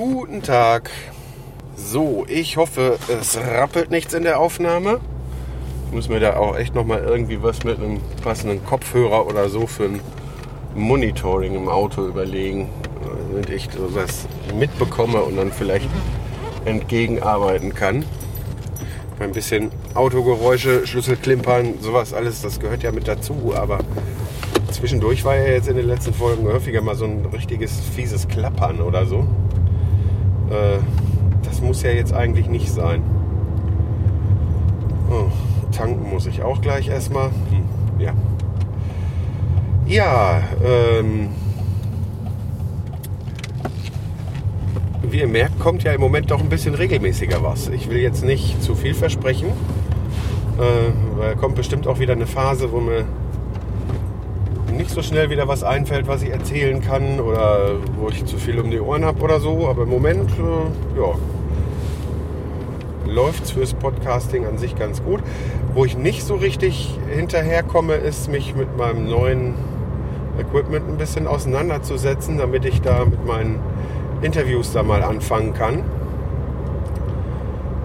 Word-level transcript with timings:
Guten 0.00 0.40
Tag. 0.40 0.88
So, 1.76 2.24
ich 2.26 2.56
hoffe, 2.56 2.98
es 3.20 3.36
rappelt 3.36 3.90
nichts 3.90 4.14
in 4.14 4.22
der 4.22 4.40
Aufnahme. 4.40 4.98
Ich 5.88 5.94
muss 5.94 6.08
mir 6.08 6.20
da 6.20 6.36
auch 6.36 6.56
echt 6.56 6.74
nochmal 6.74 7.04
irgendwie 7.04 7.42
was 7.42 7.64
mit 7.64 7.76
einem 7.76 8.00
passenden 8.22 8.64
Kopfhörer 8.64 9.26
oder 9.26 9.50
so 9.50 9.66
für 9.66 9.84
ein 9.84 10.00
Monitoring 10.74 11.54
im 11.54 11.68
Auto 11.68 12.06
überlegen, 12.06 12.70
damit 13.28 13.50
ich 13.50 13.68
sowas 13.70 14.26
mitbekomme 14.58 15.20
und 15.20 15.36
dann 15.36 15.52
vielleicht 15.52 15.90
entgegenarbeiten 16.64 17.74
kann. 17.74 18.06
Ein 19.18 19.32
bisschen 19.32 19.70
Autogeräusche, 19.92 20.86
Schlüsselklimpern, 20.86 21.74
sowas 21.82 22.14
alles, 22.14 22.40
das 22.40 22.58
gehört 22.58 22.82
ja 22.82 22.90
mit 22.90 23.06
dazu, 23.06 23.52
aber 23.54 23.80
zwischendurch 24.70 25.26
war 25.26 25.36
ja 25.36 25.52
jetzt 25.52 25.68
in 25.68 25.76
den 25.76 25.88
letzten 25.88 26.14
Folgen 26.14 26.46
häufiger 26.46 26.80
mal 26.80 26.96
so 26.96 27.04
ein 27.04 27.26
richtiges 27.34 27.80
fieses 27.94 28.28
Klappern 28.28 28.80
oder 28.80 29.04
so. 29.04 29.26
Äh, 30.50 30.78
das 31.44 31.60
muss 31.60 31.82
ja 31.82 31.90
jetzt 31.90 32.12
eigentlich 32.12 32.48
nicht 32.48 32.70
sein. 32.70 33.02
Oh, 35.10 35.30
tanken 35.72 36.10
muss 36.10 36.26
ich 36.26 36.42
auch 36.42 36.60
gleich 36.60 36.88
erstmal. 36.88 37.28
Hm, 37.28 37.64
ja. 37.98 38.12
Ja, 39.86 40.42
ähm, 40.64 41.28
wie 45.02 45.20
ihr 45.20 45.26
merkt, 45.26 45.58
kommt 45.58 45.82
ja 45.82 45.92
im 45.92 46.00
Moment 46.00 46.30
doch 46.30 46.40
ein 46.40 46.48
bisschen 46.48 46.74
regelmäßiger 46.74 47.42
was. 47.42 47.68
Ich 47.68 47.90
will 47.90 47.98
jetzt 47.98 48.24
nicht 48.24 48.62
zu 48.62 48.74
viel 48.74 48.94
versprechen, 48.94 49.48
äh, 50.58 51.18
weil 51.18 51.36
kommt 51.36 51.56
bestimmt 51.56 51.86
auch 51.88 51.98
wieder 51.98 52.12
eine 52.12 52.26
Phase, 52.26 52.70
wo 52.70 52.80
mir 52.80 53.04
nicht 54.90 55.04
so 55.04 55.08
schnell 55.08 55.30
wieder 55.30 55.46
was 55.46 55.62
einfällt, 55.62 56.08
was 56.08 56.20
ich 56.22 56.30
erzählen 56.30 56.80
kann 56.80 57.20
oder 57.20 57.76
wo 57.96 58.08
ich 58.08 58.24
zu 58.24 58.38
viel 58.38 58.58
um 58.58 58.72
die 58.72 58.80
Ohren 58.80 59.04
habe 59.04 59.22
oder 59.22 59.38
so. 59.38 59.68
Aber 59.68 59.84
im 59.84 59.88
Moment, 59.88 60.28
äh, 60.32 60.98
ja, 60.98 61.14
läuft 63.06 63.44
es 63.44 63.52
fürs 63.52 63.72
Podcasting 63.72 64.46
an 64.46 64.58
sich 64.58 64.74
ganz 64.74 65.00
gut. 65.04 65.20
Wo 65.74 65.84
ich 65.84 65.96
nicht 65.96 66.24
so 66.24 66.34
richtig 66.34 66.98
hinterherkomme, 67.08 67.94
ist 67.94 68.28
mich 68.32 68.56
mit 68.56 68.76
meinem 68.76 69.08
neuen 69.08 69.54
Equipment 70.40 70.88
ein 70.88 70.96
bisschen 70.96 71.28
auseinanderzusetzen, 71.28 72.38
damit 72.38 72.64
ich 72.64 72.80
da 72.80 73.04
mit 73.04 73.24
meinen 73.24 73.60
Interviews 74.22 74.72
da 74.72 74.82
mal 74.82 75.04
anfangen 75.04 75.54
kann. 75.54 75.84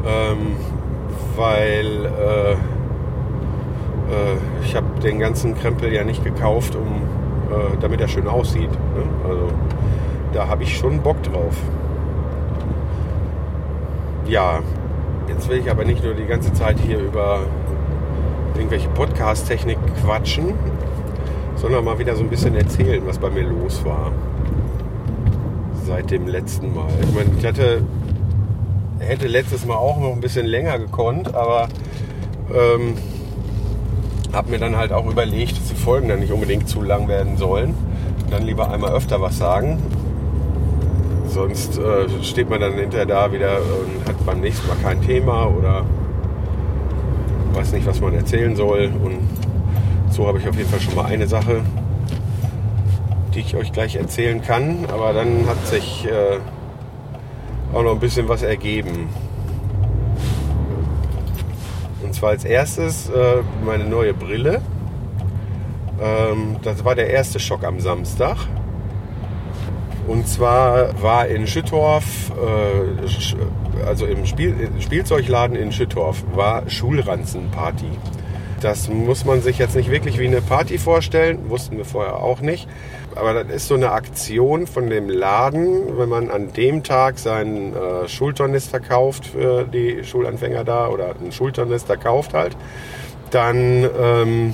Ähm, 0.07 0.55
weil 1.35 2.05
äh, 2.05 2.55
äh, 4.16 4.63
ich 4.63 4.75
habe 4.75 4.88
den 5.02 5.19
ganzen 5.19 5.55
Krempel 5.55 5.94
ja 5.94 6.03
nicht 6.03 6.23
gekauft, 6.23 6.75
um, 6.75 7.03
äh, 7.52 7.77
damit 7.81 8.02
er 8.02 8.08
schön 8.08 8.27
aussieht. 8.27 8.72
Ne? 8.72 9.30
Also 9.30 9.49
da 10.33 10.47
habe 10.47 10.63
ich 10.63 10.77
schon 10.77 11.02
Bock 11.02 11.22
drauf. 11.23 11.55
Ja, 14.27 14.59
jetzt 15.27 15.49
will 15.49 15.59
ich 15.59 15.69
aber 15.69 15.85
nicht 15.85 16.03
nur 16.03 16.13
die 16.13 16.25
ganze 16.25 16.52
Zeit 16.53 16.80
hier 16.80 16.99
über 16.99 17.41
irgendwelche 18.55 18.89
Podcast-Technik 18.89 19.77
quatschen, 20.02 20.53
sondern 21.56 21.85
mal 21.85 22.00
wieder 22.00 22.16
so 22.16 22.23
ein 22.23 22.29
bisschen 22.29 22.56
erzählen, 22.56 23.03
was 23.06 23.19
bei 23.19 23.29
mir 23.29 23.44
los 23.44 23.84
war 23.85 24.12
seit 25.85 26.09
dem 26.09 26.28
letzten 26.28 26.73
Mal. 26.73 26.89
Ich 27.01 27.13
meine, 27.13 27.29
ich 27.38 27.45
hatte, 27.45 27.84
hätte 29.00 29.28
letztes 29.28 29.66
Mal 29.66 29.75
auch 29.75 30.00
noch 30.00 30.13
ein 30.13 30.22
bisschen 30.22 30.47
länger 30.47 30.79
gekonnt, 30.79 31.35
aber 31.35 31.68
ähm, 32.53 32.95
habe 34.35 34.51
mir 34.51 34.59
dann 34.59 34.78
halt 34.78 34.91
auch 34.91 35.09
überlegt, 35.09 35.57
dass 35.57 35.69
die 35.69 35.75
Folgen 35.75 36.09
dann 36.09 36.19
nicht 36.19 36.31
unbedingt 36.31 36.69
zu 36.69 36.81
lang 36.81 37.07
werden 37.07 37.38
sollen. 37.38 37.73
Dann 38.29 38.44
lieber 38.44 38.69
einmal 38.69 38.91
öfter 38.91 39.22
was 39.22 39.38
sagen. 39.38 39.81
Sonst 41.28 41.78
äh, 41.78 42.07
steht 42.23 42.50
man 42.50 42.62
dann 42.62 42.74
hinterher 42.74 43.06
da 43.06 43.31
wieder 43.31 43.57
und 43.57 44.07
hat 44.07 44.25
beim 44.25 44.41
nächsten 44.41 44.68
Mal 44.68 44.78
kein 44.84 45.01
Thema 45.01 45.47
oder 45.47 45.84
weiß 47.53 47.72
nicht, 47.72 47.88
was 47.88 48.00
man 48.01 48.13
erzählen 48.13 48.56
soll. 48.56 48.91
Und 49.03 49.19
so 50.12 50.28
habe 50.28 50.40
ich 50.40 50.47
auf 50.47 50.56
jeden 50.56 50.69
Fall 50.69 50.79
schon 50.79 50.95
mal 50.95 51.06
eine 51.06 51.28
Sache 51.28 51.62
die 53.35 53.41
ich 53.41 53.56
euch 53.56 53.72
gleich 53.72 53.95
erzählen 53.95 54.41
kann. 54.41 54.85
Aber 54.91 55.13
dann 55.13 55.47
hat 55.47 55.66
sich 55.68 56.06
äh, 56.06 56.40
auch 57.75 57.84
noch 57.84 57.91
ein 57.91 58.00
bisschen 58.00 58.28
was 58.28 58.41
ergeben. 58.41 59.09
Und 62.05 62.13
zwar 62.13 62.29
als 62.29 62.45
erstes 62.45 63.09
äh, 63.09 63.41
meine 63.66 63.83
neue 63.83 64.13
Brille. 64.13 64.61
Ähm, 65.99 66.57
das 66.61 66.85
war 66.85 66.93
der 66.93 67.09
erste 67.09 67.39
Schock 67.39 67.63
am 67.63 67.79
Samstag. 67.79 68.38
Und 70.07 70.27
zwar 70.27 71.01
war 71.01 71.25
in 71.25 71.47
Schüttorf, 71.47 72.31
äh, 72.31 73.88
also 73.88 74.05
im 74.05 74.27
Spiel, 74.27 74.69
Spielzeugladen 74.79 75.55
in 75.55 75.71
Schüttorf, 75.71 76.23
war 76.35 76.69
Schulranzenparty. 76.69 77.89
Das 78.61 78.88
muss 78.88 79.25
man 79.25 79.41
sich 79.41 79.57
jetzt 79.57 79.75
nicht 79.75 79.89
wirklich 79.89 80.19
wie 80.19 80.27
eine 80.27 80.41
Party 80.41 80.77
vorstellen, 80.77 81.49
wussten 81.49 81.75
wir 81.75 81.85
vorher 81.85 82.17
auch 82.17 82.39
nicht. 82.39 82.67
Aber 83.15 83.33
das 83.33 83.55
ist 83.55 83.67
so 83.69 83.75
eine 83.75 83.91
Aktion 83.91 84.67
von 84.67 84.89
dem 84.89 85.09
Laden, 85.09 85.97
wenn 85.97 86.09
man 86.09 86.29
an 86.29 86.51
dem 86.51 86.83
Tag 86.83 87.17
seinen 87.17 87.73
äh, 87.73 88.09
Schultornister 88.09 88.81
kauft 88.81 89.27
für 89.27 89.63
die 89.63 90.03
Schulanfänger 90.03 90.65
da 90.65 90.89
oder 90.89 91.15
einen 91.15 91.31
Schultornister 91.31 91.95
kauft 91.95 92.33
halt, 92.33 92.57
dann, 93.31 93.89
ähm, 93.97 94.53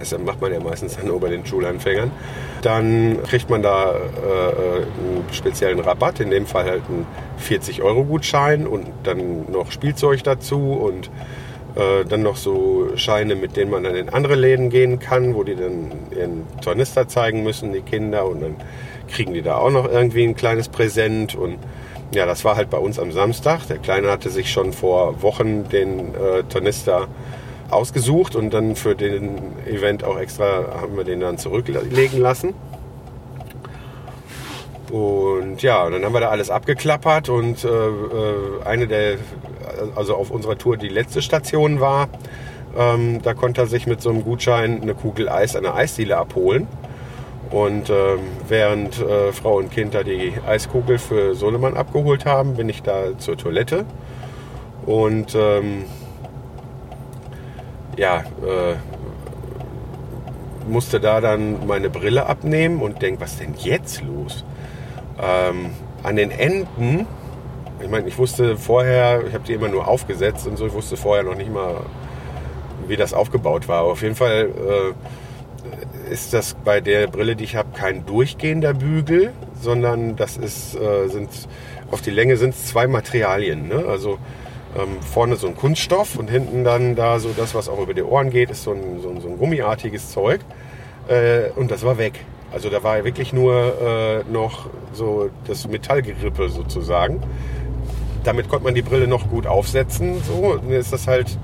das 0.00 0.16
macht 0.18 0.40
man 0.40 0.52
ja 0.52 0.58
meistens 0.58 0.96
dann 0.96 1.06
nur 1.06 1.20
bei 1.20 1.28
den 1.28 1.46
Schulanfängern, 1.46 2.10
dann 2.62 3.22
kriegt 3.22 3.48
man 3.48 3.62
da 3.62 3.92
äh, 3.92 3.96
einen 3.96 5.24
speziellen 5.30 5.78
Rabatt, 5.78 6.18
in 6.18 6.30
dem 6.30 6.46
Fall 6.46 6.64
halt 6.64 6.82
einen 6.88 7.06
40-Euro-Gutschein 7.40 8.66
und 8.66 8.88
dann 9.04 9.50
noch 9.52 9.70
Spielzeug 9.70 10.24
dazu 10.24 10.72
und 10.72 11.10
äh, 11.76 12.04
dann 12.04 12.22
noch 12.22 12.36
so 12.36 12.88
Scheine, 12.96 13.34
mit 13.34 13.56
denen 13.56 13.70
man 13.70 13.84
dann 13.84 13.94
in 13.94 14.08
andere 14.08 14.34
Läden 14.34 14.70
gehen 14.70 14.98
kann, 14.98 15.34
wo 15.34 15.44
die 15.44 15.54
dann 15.54 15.92
ihren 16.10 16.46
Tornister 16.62 17.06
zeigen 17.08 17.42
müssen, 17.42 17.72
die 17.72 17.82
Kinder. 17.82 18.26
Und 18.26 18.40
dann 18.40 18.56
kriegen 19.08 19.34
die 19.34 19.42
da 19.42 19.56
auch 19.58 19.70
noch 19.70 19.90
irgendwie 19.90 20.24
ein 20.24 20.34
kleines 20.34 20.68
Präsent. 20.68 21.34
Und 21.34 21.58
ja, 22.14 22.26
das 22.26 22.44
war 22.44 22.56
halt 22.56 22.70
bei 22.70 22.78
uns 22.78 22.98
am 22.98 23.12
Samstag. 23.12 23.66
Der 23.68 23.78
Kleine 23.78 24.10
hatte 24.10 24.30
sich 24.30 24.50
schon 24.50 24.72
vor 24.72 25.22
Wochen 25.22 25.68
den 25.68 26.14
äh, 26.14 26.42
Tornister 26.48 27.08
ausgesucht 27.70 28.36
und 28.36 28.54
dann 28.54 28.76
für 28.76 28.94
den 28.94 29.38
Event 29.66 30.04
auch 30.04 30.18
extra 30.18 30.80
haben 30.80 30.96
wir 30.96 31.04
den 31.04 31.20
dann 31.20 31.36
zurücklegen 31.36 32.20
lassen. 32.20 32.54
Und 34.90 35.62
ja, 35.62 35.88
dann 35.90 36.04
haben 36.04 36.12
wir 36.12 36.20
da 36.20 36.28
alles 36.28 36.50
abgeklappert 36.50 37.28
und 37.28 37.64
äh, 37.64 37.68
äh, 37.68 38.62
eine 38.64 38.86
der, 38.86 39.16
also 39.96 40.14
auf 40.14 40.30
unserer 40.30 40.56
Tour 40.56 40.76
die 40.76 40.88
letzte 40.88 41.22
Station 41.22 41.80
war, 41.80 42.08
ähm, 42.78 43.20
da 43.22 43.34
konnte 43.34 43.62
er 43.62 43.66
sich 43.66 43.86
mit 43.86 44.00
so 44.00 44.10
einem 44.10 44.22
Gutschein 44.22 44.82
eine 44.82 44.94
Kugel 44.94 45.28
Eis 45.28 45.56
an 45.56 45.64
der 45.64 45.74
Eisdiele 45.74 46.16
abholen. 46.16 46.68
Und 47.50 47.90
ähm, 47.90 48.18
während 48.48 49.00
äh, 49.00 49.32
Frau 49.32 49.56
und 49.56 49.70
Kind 49.70 49.94
da 49.94 50.02
die 50.02 50.32
Eiskugel 50.46 50.98
für 50.98 51.34
Solemann 51.34 51.76
abgeholt 51.76 52.26
haben, 52.26 52.54
bin 52.56 52.68
ich 52.68 52.82
da 52.82 53.16
zur 53.18 53.36
Toilette 53.36 53.84
und 54.84 55.34
ähm, 55.34 55.84
ja, 57.96 58.20
äh, 58.20 58.76
musste 60.68 61.00
da 61.00 61.20
dann 61.20 61.66
meine 61.66 61.88
Brille 61.88 62.26
abnehmen 62.26 62.82
und 62.82 63.00
denk, 63.02 63.20
was 63.20 63.38
denn 63.38 63.54
jetzt 63.58 64.02
los? 64.02 64.44
Ähm, 65.20 65.70
an 66.02 66.16
den 66.16 66.30
Enden, 66.30 67.06
ich 67.80 67.90
meine, 67.90 68.06
ich 68.08 68.18
wusste 68.18 68.56
vorher, 68.56 69.24
ich 69.26 69.34
habe 69.34 69.44
die 69.44 69.54
immer 69.54 69.68
nur 69.68 69.88
aufgesetzt 69.88 70.46
und 70.46 70.56
so, 70.56 70.66
ich 70.66 70.72
wusste 70.72 70.96
vorher 70.96 71.24
noch 71.24 71.36
nicht 71.36 71.52
mal, 71.52 71.82
wie 72.86 72.96
das 72.96 73.12
aufgebaut 73.12 73.68
war. 73.68 73.80
Aber 73.80 73.92
auf 73.92 74.02
jeden 74.02 74.14
Fall 74.14 74.50
äh, 76.08 76.12
ist 76.12 76.32
das 76.32 76.54
bei 76.64 76.80
der 76.80 77.06
Brille, 77.06 77.36
die 77.36 77.44
ich 77.44 77.56
habe, 77.56 77.68
kein 77.76 78.06
durchgehender 78.06 78.74
Bügel, 78.74 79.32
sondern 79.60 80.16
das 80.16 80.36
ist, 80.36 80.74
äh, 80.76 81.08
sind, 81.08 81.28
auf 81.90 82.02
die 82.02 82.10
Länge 82.10 82.36
sind 82.36 82.54
es 82.54 82.66
zwei 82.66 82.86
Materialien. 82.86 83.68
Ne? 83.68 83.84
Also 83.88 84.18
ähm, 84.76 85.00
vorne 85.00 85.36
so 85.36 85.46
ein 85.46 85.56
Kunststoff 85.56 86.16
und 86.16 86.30
hinten 86.30 86.64
dann 86.64 86.94
da 86.94 87.18
so 87.18 87.30
das, 87.36 87.54
was 87.54 87.68
auch 87.68 87.80
über 87.80 87.94
die 87.94 88.02
Ohren 88.02 88.30
geht, 88.30 88.50
ist 88.50 88.62
so 88.62 88.72
ein, 88.72 89.00
so 89.02 89.10
ein, 89.10 89.20
so 89.20 89.28
ein 89.28 89.38
gummiartiges 89.38 90.10
Zeug. 90.12 90.40
Äh, 91.08 91.50
und 91.56 91.70
das 91.70 91.84
war 91.84 91.98
weg. 91.98 92.24
Also 92.52 92.70
da 92.70 92.82
war 92.82 93.04
wirklich 93.04 93.32
nur 93.32 93.54
äh, 93.80 94.30
noch 94.30 94.66
so 94.92 95.30
das 95.46 95.68
Metallgerippe 95.68 96.48
sozusagen. 96.48 97.22
Damit 98.24 98.48
konnte 98.48 98.64
man 98.64 98.74
die 98.74 98.82
Brille 98.82 99.06
noch 99.06 99.28
gut 99.28 99.46
aufsetzen. 99.46 100.22
So, 100.22 100.58
mir 100.66 100.78
ist 100.78 100.92
das 100.92 101.06
halt 101.06 101.38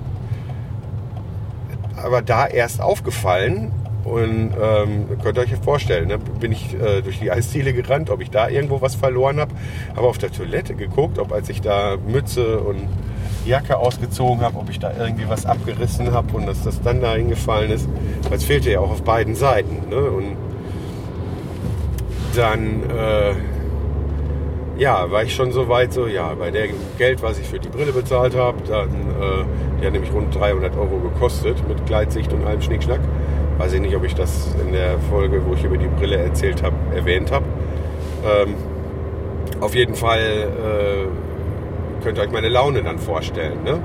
aber 2.03 2.21
da 2.21 2.47
erst 2.47 2.81
aufgefallen. 2.81 3.71
Und 4.03 4.51
ähm, 4.61 5.07
könnt 5.23 5.37
ihr 5.37 5.43
euch 5.43 5.55
vorstellen, 5.63 6.09
ne, 6.09 6.17
bin 6.17 6.51
ich 6.51 6.73
äh, 6.73 7.01
durch 7.01 7.19
die 7.19 7.31
Eisdiele 7.31 7.71
gerannt, 7.71 8.09
ob 8.09 8.19
ich 8.21 8.29
da 8.29 8.49
irgendwo 8.49 8.81
was 8.81 8.95
verloren 8.95 9.39
habe. 9.39 9.53
Habe 9.95 10.07
auf 10.07 10.17
der 10.17 10.29
Toilette 10.29 10.75
geguckt, 10.75 11.19
ob 11.19 11.31
als 11.31 11.47
ich 11.47 11.61
da 11.61 11.95
Mütze 12.05 12.59
und 12.59 12.89
Jacke 13.45 13.77
ausgezogen 13.77 14.41
habe, 14.41 14.57
ob 14.57 14.69
ich 14.69 14.79
da 14.79 14.91
irgendwie 14.97 15.29
was 15.29 15.45
abgerissen 15.45 16.11
habe 16.11 16.35
und 16.35 16.45
dass 16.45 16.63
das 16.63 16.81
dann 16.81 16.99
da 16.99 17.13
hingefallen 17.13 17.71
ist. 17.71 17.87
Weil 18.27 18.37
es 18.37 18.43
fehlte 18.43 18.71
ja 18.71 18.81
auch 18.81 18.91
auf 18.91 19.03
beiden 19.03 19.35
Seiten. 19.35 19.89
Ne? 19.89 20.01
Und 20.01 20.35
dann 22.35 22.83
äh, 22.89 23.33
ja, 24.77 25.09
war 25.11 25.23
ich 25.23 25.35
schon 25.35 25.51
so 25.51 25.69
weit, 25.69 25.93
so 25.93 26.07
ja, 26.07 26.33
bei 26.33 26.51
dem 26.51 26.71
Geld, 26.97 27.21
was 27.21 27.39
ich 27.39 27.47
für 27.47 27.59
die 27.59 27.69
Brille 27.69 27.91
bezahlt 27.91 28.35
habe, 28.35 28.57
dann, 28.67 28.89
äh, 28.89 29.45
die 29.79 29.85
hat 29.85 29.93
nämlich 29.93 30.11
rund 30.11 30.33
300 30.33 30.75
Euro 30.75 30.97
gekostet 30.97 31.67
mit 31.67 31.85
Gleitsicht 31.85 32.33
und 32.33 32.45
allem 32.45 32.61
Schnickschnack. 32.61 32.99
Weiß 33.57 33.73
ich 33.73 33.81
nicht, 33.81 33.95
ob 33.95 34.03
ich 34.03 34.15
das 34.15 34.55
in 34.65 34.73
der 34.73 34.97
Folge, 35.09 35.45
wo 35.45 35.53
ich 35.53 35.63
über 35.63 35.77
die 35.77 35.87
Brille 35.87 36.17
erzählt 36.17 36.63
habe, 36.63 36.75
erwähnt 36.95 37.31
habe. 37.31 37.45
Ähm, 38.25 38.55
auf 39.61 39.75
jeden 39.75 39.93
Fall 39.93 40.19
äh, 40.19 42.03
könnt 42.03 42.17
ihr 42.17 42.23
euch 42.23 42.31
meine 42.31 42.49
Laune 42.49 42.81
dann 42.81 42.97
vorstellen. 42.97 43.63
Ne? 43.63 43.79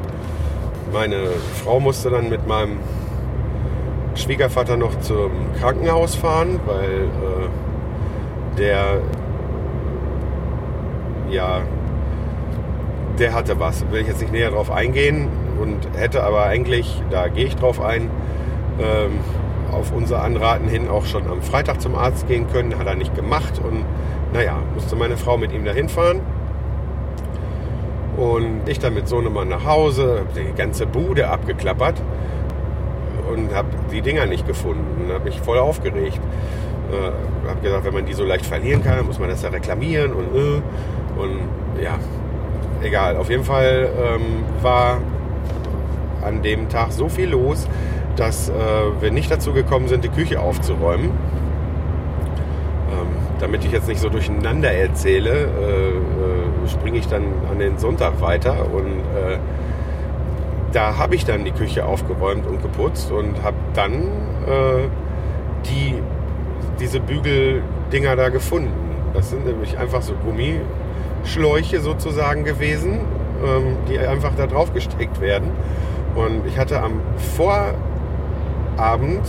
Meine 0.92 1.28
Frau 1.62 1.80
musste 1.80 2.08
dann 2.08 2.30
mit 2.30 2.46
meinem 2.46 2.78
Schwiegervater 4.14 4.76
noch 4.76 4.98
zum 5.00 5.30
Krankenhaus 5.60 6.14
fahren, 6.14 6.58
weil 6.66 7.04
äh, 7.04 7.67
der 8.58 9.00
ja, 11.30 11.62
der 13.18 13.34
hatte 13.34 13.58
was. 13.60 13.84
Will 13.90 14.02
ich 14.02 14.08
jetzt 14.08 14.20
nicht 14.20 14.32
näher 14.32 14.50
drauf 14.50 14.70
eingehen 14.70 15.28
und 15.60 15.88
hätte 15.96 16.22
aber 16.22 16.44
eigentlich, 16.44 17.02
da 17.10 17.28
gehe 17.28 17.46
ich 17.46 17.56
drauf 17.56 17.80
ein, 17.80 18.10
ähm, 18.80 19.18
auf 19.72 19.92
unser 19.92 20.22
Anraten 20.22 20.68
hin 20.68 20.88
auch 20.88 21.04
schon 21.04 21.28
am 21.30 21.42
Freitag 21.42 21.80
zum 21.80 21.94
Arzt 21.94 22.26
gehen 22.28 22.46
können. 22.50 22.78
Hat 22.78 22.86
er 22.86 22.94
nicht 22.94 23.14
gemacht 23.14 23.60
und 23.62 23.84
naja, 24.32 24.56
musste 24.74 24.96
meine 24.96 25.16
Frau 25.16 25.36
mit 25.36 25.52
ihm 25.52 25.64
dahin 25.64 25.88
fahren. 25.88 26.20
Und 28.16 28.68
ich 28.68 28.78
dann 28.78 28.94
mit 28.94 29.06
Sohnemann 29.06 29.48
nach 29.48 29.64
Hause, 29.64 30.22
die 30.34 30.52
ganze 30.56 30.86
Bude 30.86 31.28
abgeklappert 31.28 32.02
und 33.32 33.54
habe 33.54 33.68
die 33.92 34.00
Dinger 34.00 34.26
nicht 34.26 34.46
gefunden. 34.46 35.12
Habe 35.12 35.24
mich 35.24 35.40
voll 35.40 35.58
aufgeregt. 35.58 36.20
Äh, 36.90 37.48
habe 37.48 37.60
gesagt, 37.60 37.84
wenn 37.84 37.94
man 37.94 38.06
die 38.06 38.14
so 38.14 38.24
leicht 38.24 38.46
verlieren 38.46 38.82
kann, 38.82 39.04
muss 39.06 39.18
man 39.18 39.28
das 39.28 39.42
ja 39.42 39.50
reklamieren 39.50 40.12
und 40.12 40.34
äh. 40.34 40.62
Und 41.18 41.40
ja, 41.82 41.98
egal. 42.82 43.16
Auf 43.16 43.28
jeden 43.28 43.44
Fall 43.44 43.88
ähm, 43.98 44.44
war 44.62 44.98
an 46.24 46.42
dem 46.42 46.68
Tag 46.68 46.92
so 46.92 47.08
viel 47.08 47.30
los, 47.30 47.66
dass 48.16 48.48
äh, 48.48 48.52
wir 49.00 49.10
nicht 49.10 49.30
dazu 49.30 49.52
gekommen 49.52 49.88
sind, 49.88 50.04
die 50.04 50.08
Küche 50.08 50.40
aufzuräumen. 50.40 51.10
Ähm, 52.90 53.06
damit 53.40 53.64
ich 53.64 53.72
jetzt 53.72 53.88
nicht 53.88 54.00
so 54.00 54.08
durcheinander 54.08 54.72
erzähle, 54.72 55.30
äh, 55.30 55.88
äh, 55.88 56.68
springe 56.68 56.98
ich 56.98 57.08
dann 57.08 57.24
an 57.50 57.58
den 57.58 57.78
Sonntag 57.78 58.20
weiter 58.20 58.66
und 58.72 58.86
äh, 58.86 59.38
da 60.72 60.98
habe 60.98 61.14
ich 61.14 61.24
dann 61.24 61.44
die 61.44 61.52
Küche 61.52 61.84
aufgeräumt 61.84 62.46
und 62.46 62.62
geputzt 62.62 63.10
und 63.10 63.42
habe 63.42 63.56
dann 63.74 64.02
äh, 64.46 64.88
die, 65.66 65.94
diese 66.80 67.00
Bügeldinger 67.00 68.16
da 68.16 68.28
gefunden. 68.28 68.72
Das 69.14 69.30
sind 69.30 69.46
nämlich 69.46 69.78
einfach 69.78 70.02
so 70.02 70.14
Gummi, 70.14 70.60
Schläuche 71.24 71.80
sozusagen 71.80 72.44
gewesen, 72.44 73.00
ähm, 73.44 73.76
die 73.88 73.98
einfach 73.98 74.34
da 74.36 74.46
drauf 74.46 74.72
gesteckt 74.72 75.20
werden. 75.20 75.50
Und 76.14 76.46
ich 76.46 76.58
hatte 76.58 76.80
am 76.80 77.00
Vorabend, 77.36 77.76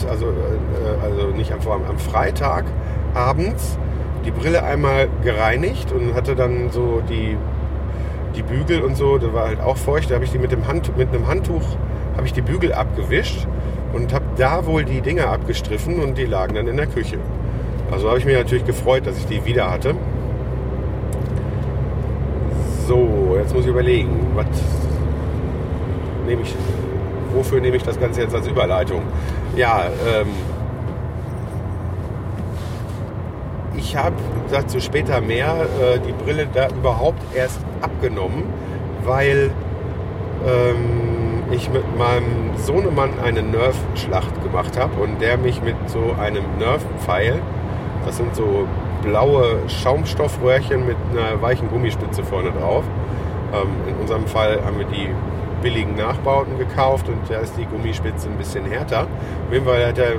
also, 0.10 0.28
äh, 0.28 1.04
also 1.04 1.28
nicht 1.36 1.52
am 1.52 1.62
Vorabend, 1.62 1.90
am 1.90 2.00
Freitag 2.00 2.66
abends 3.14 3.78
die 4.26 4.31
Brille 4.31 4.64
einmal 4.64 5.08
gereinigt 5.24 5.92
und 5.92 6.14
hatte 6.14 6.36
dann 6.36 6.70
so 6.72 7.02
die, 7.10 7.38
die 8.36 8.44
Bügel 8.44 8.81
und 8.81 8.98
so, 8.98 9.18
da 9.18 9.34
war 9.34 9.48
halt 9.48 9.62
auch 9.62 9.78
feucht, 9.78 10.12
da 10.12 10.16
habe 10.16 10.26
ich 10.26 10.31
die 10.31 10.40
mit, 10.40 10.52
dem 10.52 10.68
Hand, 10.68 10.96
mit 10.98 11.10
einem 11.10 11.28
Handtuch, 11.28 11.64
habe 12.16 12.26
ich 12.26 12.34
die 12.34 12.42
Bügel 12.42 12.74
abgewischt 12.74 13.48
und 13.94 14.14
habe 14.14 14.26
da 14.39 14.65
wohl 14.65 14.86
die 14.86 15.01
Dinger 15.01 15.27
abgestriffen 15.27 16.00
und 16.00 16.18
die 16.18 16.25
lagen 16.25 16.56
dann 16.56 16.68
in 16.68 16.77
der 16.77 16.88
Küche. 16.88 17.18
Also 17.91 18.07
habe 18.07 18.19
ich 18.19 18.25
mich 18.25 18.36
natürlich 18.36 18.65
gefreut, 18.65 19.06
dass 19.06 19.18
ich 19.18 19.25
die 19.25 19.44
wieder 19.45 19.69
hatte. 19.69 19.95
So, 22.88 23.36
jetzt 23.38 23.53
muss 23.53 23.65
ich 23.65 23.69
überlegen, 23.69 24.31
was 24.36 24.45
nehme 26.25 26.41
ich, 26.41 26.56
wofür 27.33 27.59
nehme 27.59 27.75
ich 27.75 27.83
das 27.83 28.00
Ganze 28.00 28.21
jetzt 28.21 28.33
als 28.33 28.47
Überleitung? 28.47 29.01
Ja, 29.56 29.88
ähm, 30.07 30.27
ich 33.75 33.95
habe 33.95 34.15
dazu 34.51 34.80
später 34.80 35.21
mehr 35.21 35.65
äh, 35.81 36.00
die 36.00 36.13
Brille 36.24 36.47
da 36.53 36.69
überhaupt 36.69 37.21
erst 37.35 37.59
abgenommen, 37.81 38.44
weil 39.03 39.51
ähm, 40.47 41.29
ich 41.51 41.69
mit 41.69 41.84
meinem 41.98 42.57
Sohnemann 42.57 43.12
eine 43.24 43.42
Nerf-Schlacht 43.42 44.44
gemacht 44.44 44.78
habe 44.78 45.01
und 45.01 45.22
der 45.22 45.38
mich 45.38 45.62
mit 45.62 45.75
so 45.88 46.16
einem 46.19 46.44
Nerf-Pfeil, 46.57 47.42
das 48.06 48.18
sind 48.18 48.36
so 48.36 48.68
blaue 49.01 49.57
Schaumstoffröhrchen 49.68 50.86
mit 50.86 50.98
einer 51.12 51.42
weichen 51.42 51.69
Gummispitze 51.69 52.24
vorne 52.24 52.51
drauf. 52.51 52.84
Ähm, 53.54 53.69
in 53.88 53.96
unserem 53.96 54.28
Fall 54.28 54.60
haben 54.63 54.78
wir 54.78 54.86
die 54.86 55.10
billigen 55.62 55.96
Nachbauten 55.96 56.57
gekauft 56.57 57.07
und 57.10 57.18
da 57.30 57.40
ist 57.40 57.57
die 57.57 57.66
Gummispitze 57.66 58.30
ein 58.30 58.38
bisschen 58.38 58.66
härter. 58.66 59.02
Auf 59.02 59.54
jeden 59.54 59.66
Fall 59.66 59.86
hat 59.86 59.98
er 59.98 60.12
äh, 60.12 60.16
äh, 60.16 60.18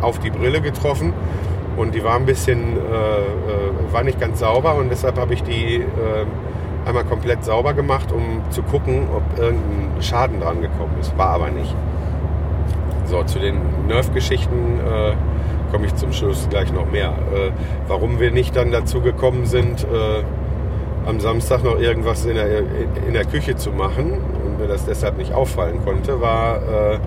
auf 0.00 0.18
die 0.18 0.30
Brille 0.30 0.60
getroffen 0.60 1.12
und 1.76 1.94
die 1.94 2.02
war 2.02 2.16
ein 2.16 2.26
bisschen, 2.26 2.76
äh, 2.76 2.80
äh 2.80 3.92
war 3.92 4.02
nicht 4.02 4.20
ganz 4.20 4.40
sauber 4.40 4.74
und 4.74 4.90
deshalb 4.90 5.18
habe 5.18 5.34
ich 5.34 5.42
die 5.42 5.76
äh, 5.76 6.26
einmal 6.84 7.04
komplett 7.04 7.44
sauber 7.44 7.74
gemacht, 7.74 8.12
um 8.12 8.42
zu 8.50 8.62
gucken, 8.62 9.06
ob 9.14 9.38
irgendein 9.38 10.02
Schaden 10.02 10.40
dran 10.40 10.60
gekommen 10.60 10.94
ist. 11.00 11.16
War 11.16 11.30
aber 11.30 11.50
nicht. 11.50 11.74
So, 13.06 13.22
zu 13.24 13.38
den 13.38 13.56
Nerf-Geschichten 13.88 14.80
äh, 14.80 15.14
komme 15.70 15.86
ich 15.86 15.94
zum 15.96 16.12
Schluss 16.12 16.48
gleich 16.50 16.72
noch 16.72 16.90
mehr. 16.90 17.10
Äh, 17.10 17.50
warum 17.88 18.20
wir 18.20 18.30
nicht 18.30 18.56
dann 18.56 18.70
dazu 18.70 19.00
gekommen 19.00 19.46
sind, 19.46 19.84
äh, 19.84 20.22
am 21.06 21.20
Samstag 21.20 21.64
noch 21.64 21.78
irgendwas 21.78 22.24
in 22.24 22.36
der, 22.36 22.58
in 23.06 23.12
der 23.12 23.24
Küche 23.24 23.56
zu 23.56 23.70
machen 23.70 24.12
und 24.44 24.58
mir 24.58 24.68
das 24.68 24.84
deshalb 24.84 25.18
nicht 25.18 25.32
auffallen 25.32 25.84
konnte, 25.84 26.20
war, 26.20 26.56
äh, 26.56 26.98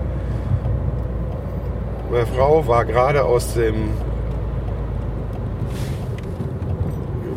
meine 2.10 2.26
Frau 2.26 2.66
war 2.66 2.84
gerade 2.84 3.24
aus 3.24 3.54
dem 3.54 3.88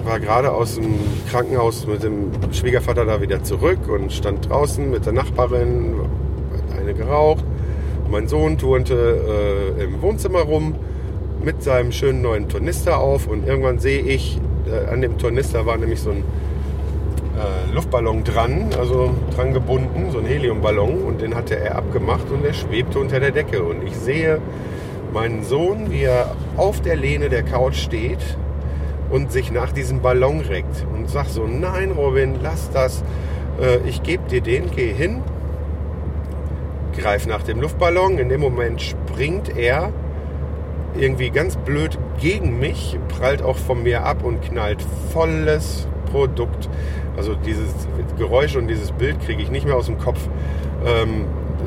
war 0.09 0.19
gerade 0.19 0.51
aus 0.51 0.73
dem 0.73 0.95
Krankenhaus 1.29 1.85
mit 1.85 2.01
dem 2.01 2.31
Schwiegervater 2.51 3.05
da 3.05 3.21
wieder 3.21 3.43
zurück 3.43 3.87
und 3.87 4.11
stand 4.11 4.49
draußen 4.49 4.89
mit 4.89 5.05
der 5.05 5.13
Nachbarin, 5.13 5.97
hat 6.51 6.79
eine 6.79 6.95
geraucht. 6.95 7.45
Mein 8.09 8.27
Sohn 8.27 8.57
turnte 8.57 9.75
äh, 9.77 9.83
im 9.83 10.01
Wohnzimmer 10.01 10.39
rum 10.39 10.73
mit 11.43 11.61
seinem 11.61 11.91
schönen 11.91 12.23
neuen 12.23 12.49
Tornister 12.49 12.97
auf 12.97 13.27
und 13.27 13.47
irgendwann 13.47 13.77
sehe 13.77 14.01
ich, 14.01 14.39
äh, 14.67 14.91
an 14.91 15.01
dem 15.01 15.19
Tornister 15.19 15.67
war 15.67 15.77
nämlich 15.77 16.01
so 16.01 16.09
ein 16.09 16.23
äh, 17.37 17.71
Luftballon 17.71 18.23
dran, 18.23 18.69
also 18.79 19.11
dran 19.35 19.53
gebunden, 19.53 20.09
so 20.11 20.17
ein 20.17 20.25
Heliumballon 20.25 21.03
und 21.03 21.21
den 21.21 21.35
hatte 21.35 21.55
er 21.55 21.75
abgemacht 21.75 22.31
und 22.31 22.43
der 22.43 22.53
schwebte 22.53 22.97
unter 22.97 23.19
der 23.19 23.29
Decke 23.29 23.61
und 23.61 23.85
ich 23.85 23.95
sehe 23.95 24.41
meinen 25.13 25.43
Sohn, 25.43 25.91
wie 25.91 26.01
er 26.01 26.35
auf 26.57 26.81
der 26.81 26.95
Lehne 26.95 27.29
der 27.29 27.43
Couch 27.43 27.75
steht 27.75 28.17
und 29.09 29.31
sich 29.31 29.51
nach 29.51 29.71
diesem 29.71 30.01
Ballon 30.01 30.41
reckt 30.41 30.85
und 30.93 31.09
sagt 31.09 31.29
so, 31.29 31.45
nein 31.45 31.91
Robin, 31.91 32.35
lass 32.41 32.69
das, 32.71 33.03
äh, 33.61 33.77
ich 33.87 34.03
gebe 34.03 34.23
dir 34.29 34.41
den, 34.41 34.71
geh 34.71 34.93
hin, 34.93 35.21
greif 36.97 37.27
nach 37.27 37.43
dem 37.43 37.61
Luftballon, 37.61 38.17
in 38.17 38.29
dem 38.29 38.41
Moment 38.41 38.81
springt 38.81 39.55
er 39.55 39.91
irgendwie 40.97 41.29
ganz 41.29 41.55
blöd 41.55 41.97
gegen 42.19 42.59
mich, 42.59 42.97
prallt 43.07 43.41
auch 43.41 43.57
von 43.57 43.83
mir 43.83 44.05
ab 44.05 44.23
und 44.23 44.41
knallt 44.41 44.81
volles 45.13 45.87
Produkt. 46.11 46.69
Also 47.15 47.35
dieses 47.35 47.73
Geräusch 48.17 48.55
und 48.55 48.67
dieses 48.67 48.91
Bild 48.91 49.19
kriege 49.21 49.41
ich 49.41 49.51
nicht 49.51 49.65
mehr 49.65 49.75
aus 49.75 49.85
dem 49.85 49.99
Kopf. 49.99 50.27
Ähm, 50.85 51.25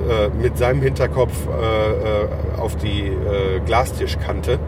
äh, 0.08 0.30
mit 0.30 0.56
seinem 0.56 0.82
Hinterkopf 0.82 1.46
äh, 1.46 1.90
äh 1.92 2.28
auf 2.58 2.76
die 2.76 3.08
äh, 3.08 3.60
Glastischkante. 3.64 4.58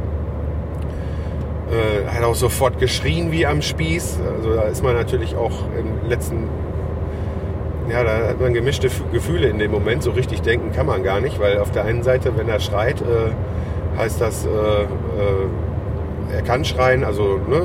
Äh, 1.71 2.06
hat 2.09 2.23
auch 2.25 2.35
sofort 2.35 2.78
geschrien 2.78 3.33
wie 3.33 3.47
am 3.47 3.62
Spieß. 3.62 4.21
Also 4.37 4.54
da 4.54 4.62
ist 4.62 4.83
man 4.83 4.94
natürlich 4.94 5.35
auch 5.37 5.64
im 5.78 6.09
letzten 6.09 6.49
ja, 7.88 8.02
da 8.02 8.28
hat 8.28 8.40
man 8.40 8.54
gemischte 8.54 8.88
Gefühle 9.12 9.49
in 9.49 9.59
dem 9.59 9.71
Moment. 9.71 10.02
So 10.02 10.12
richtig 10.12 10.42
denken 10.42 10.73
kann 10.73 10.87
man 10.87 11.02
gar 11.02 11.21
nicht, 11.21 11.38
weil 11.38 11.59
auf 11.59 11.71
der 11.71 11.85
einen 11.85 12.02
Seite, 12.02 12.37
wenn 12.37 12.49
er 12.49 12.61
schreit, 12.61 13.00
äh, 13.02 13.99
heißt 13.99 14.21
das, 14.21 14.47
äh, 14.47 14.49
äh, 14.49 16.35
er 16.35 16.42
kann 16.42 16.64
schreien, 16.64 17.04
also 17.04 17.38
ne, 17.49 17.61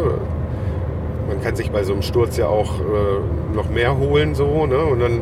man 1.27 1.41
kann 1.41 1.56
sich 1.56 1.72
bei 1.72 1.84
so 1.84 1.94
einem 1.94 2.01
Sturz 2.01 2.38
ja 2.38 2.48
auch 2.48 2.79
äh, 2.79 3.56
noch 3.56 3.70
mehr 3.70 3.98
holen 3.98 4.36
so, 4.36 4.65
ne? 4.65 4.79
Und 4.79 5.00
dann 5.00 5.22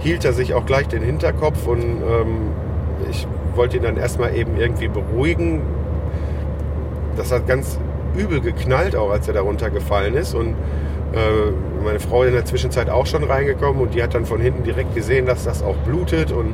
hielt 0.00 0.24
er 0.24 0.32
sich 0.32 0.54
auch 0.54 0.64
gleich 0.64 0.88
den 0.88 1.02
Hinterkopf 1.02 1.66
und 1.66 1.82
ähm, 1.82 2.52
ich 3.10 3.26
wollte 3.54 3.76
ihn 3.76 3.82
dann 3.82 3.96
erstmal 3.96 4.34
eben 4.34 4.56
irgendwie 4.56 4.88
beruhigen. 4.88 5.62
Das 7.16 7.32
hat 7.32 7.46
ganz 7.46 7.78
übel 8.16 8.40
geknallt, 8.40 8.96
auch 8.96 9.10
als 9.10 9.28
er 9.28 9.34
da 9.34 9.40
runtergefallen 9.40 10.14
ist. 10.14 10.34
Und 10.34 10.54
äh, 11.12 11.52
meine 11.84 12.00
Frau 12.00 12.22
in 12.24 12.32
der 12.32 12.44
Zwischenzeit 12.44 12.90
auch 12.90 13.06
schon 13.06 13.24
reingekommen 13.24 13.80
und 13.80 13.94
die 13.94 14.02
hat 14.02 14.14
dann 14.14 14.26
von 14.26 14.40
hinten 14.40 14.62
direkt 14.62 14.94
gesehen, 14.94 15.26
dass 15.26 15.44
das 15.44 15.62
auch 15.62 15.76
blutet 15.76 16.32
und 16.32 16.52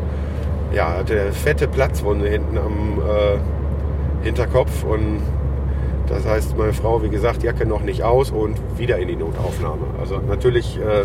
ja, 0.73 0.99
hatte 0.99 1.21
eine 1.21 1.33
fette 1.33 1.69
Platzwunde 1.69 2.29
hinten 2.29 2.59
am 2.59 3.01
äh, 3.01 4.25
Hinterkopf 4.25 4.85
und 4.85 5.21
das 6.09 6.27
heißt, 6.27 6.57
meine 6.57 6.73
Frau, 6.73 7.03
wie 7.03 7.09
gesagt, 7.09 7.43
Jacke 7.43 7.67
noch 7.67 7.83
nicht 7.83 8.03
aus 8.03 8.31
und 8.31 8.59
wieder 8.77 8.99
in 8.99 9.09
die 9.09 9.17
Notaufnahme. 9.17 9.87
Also 9.99 10.21
natürlich 10.29 10.79
äh, 10.79 11.05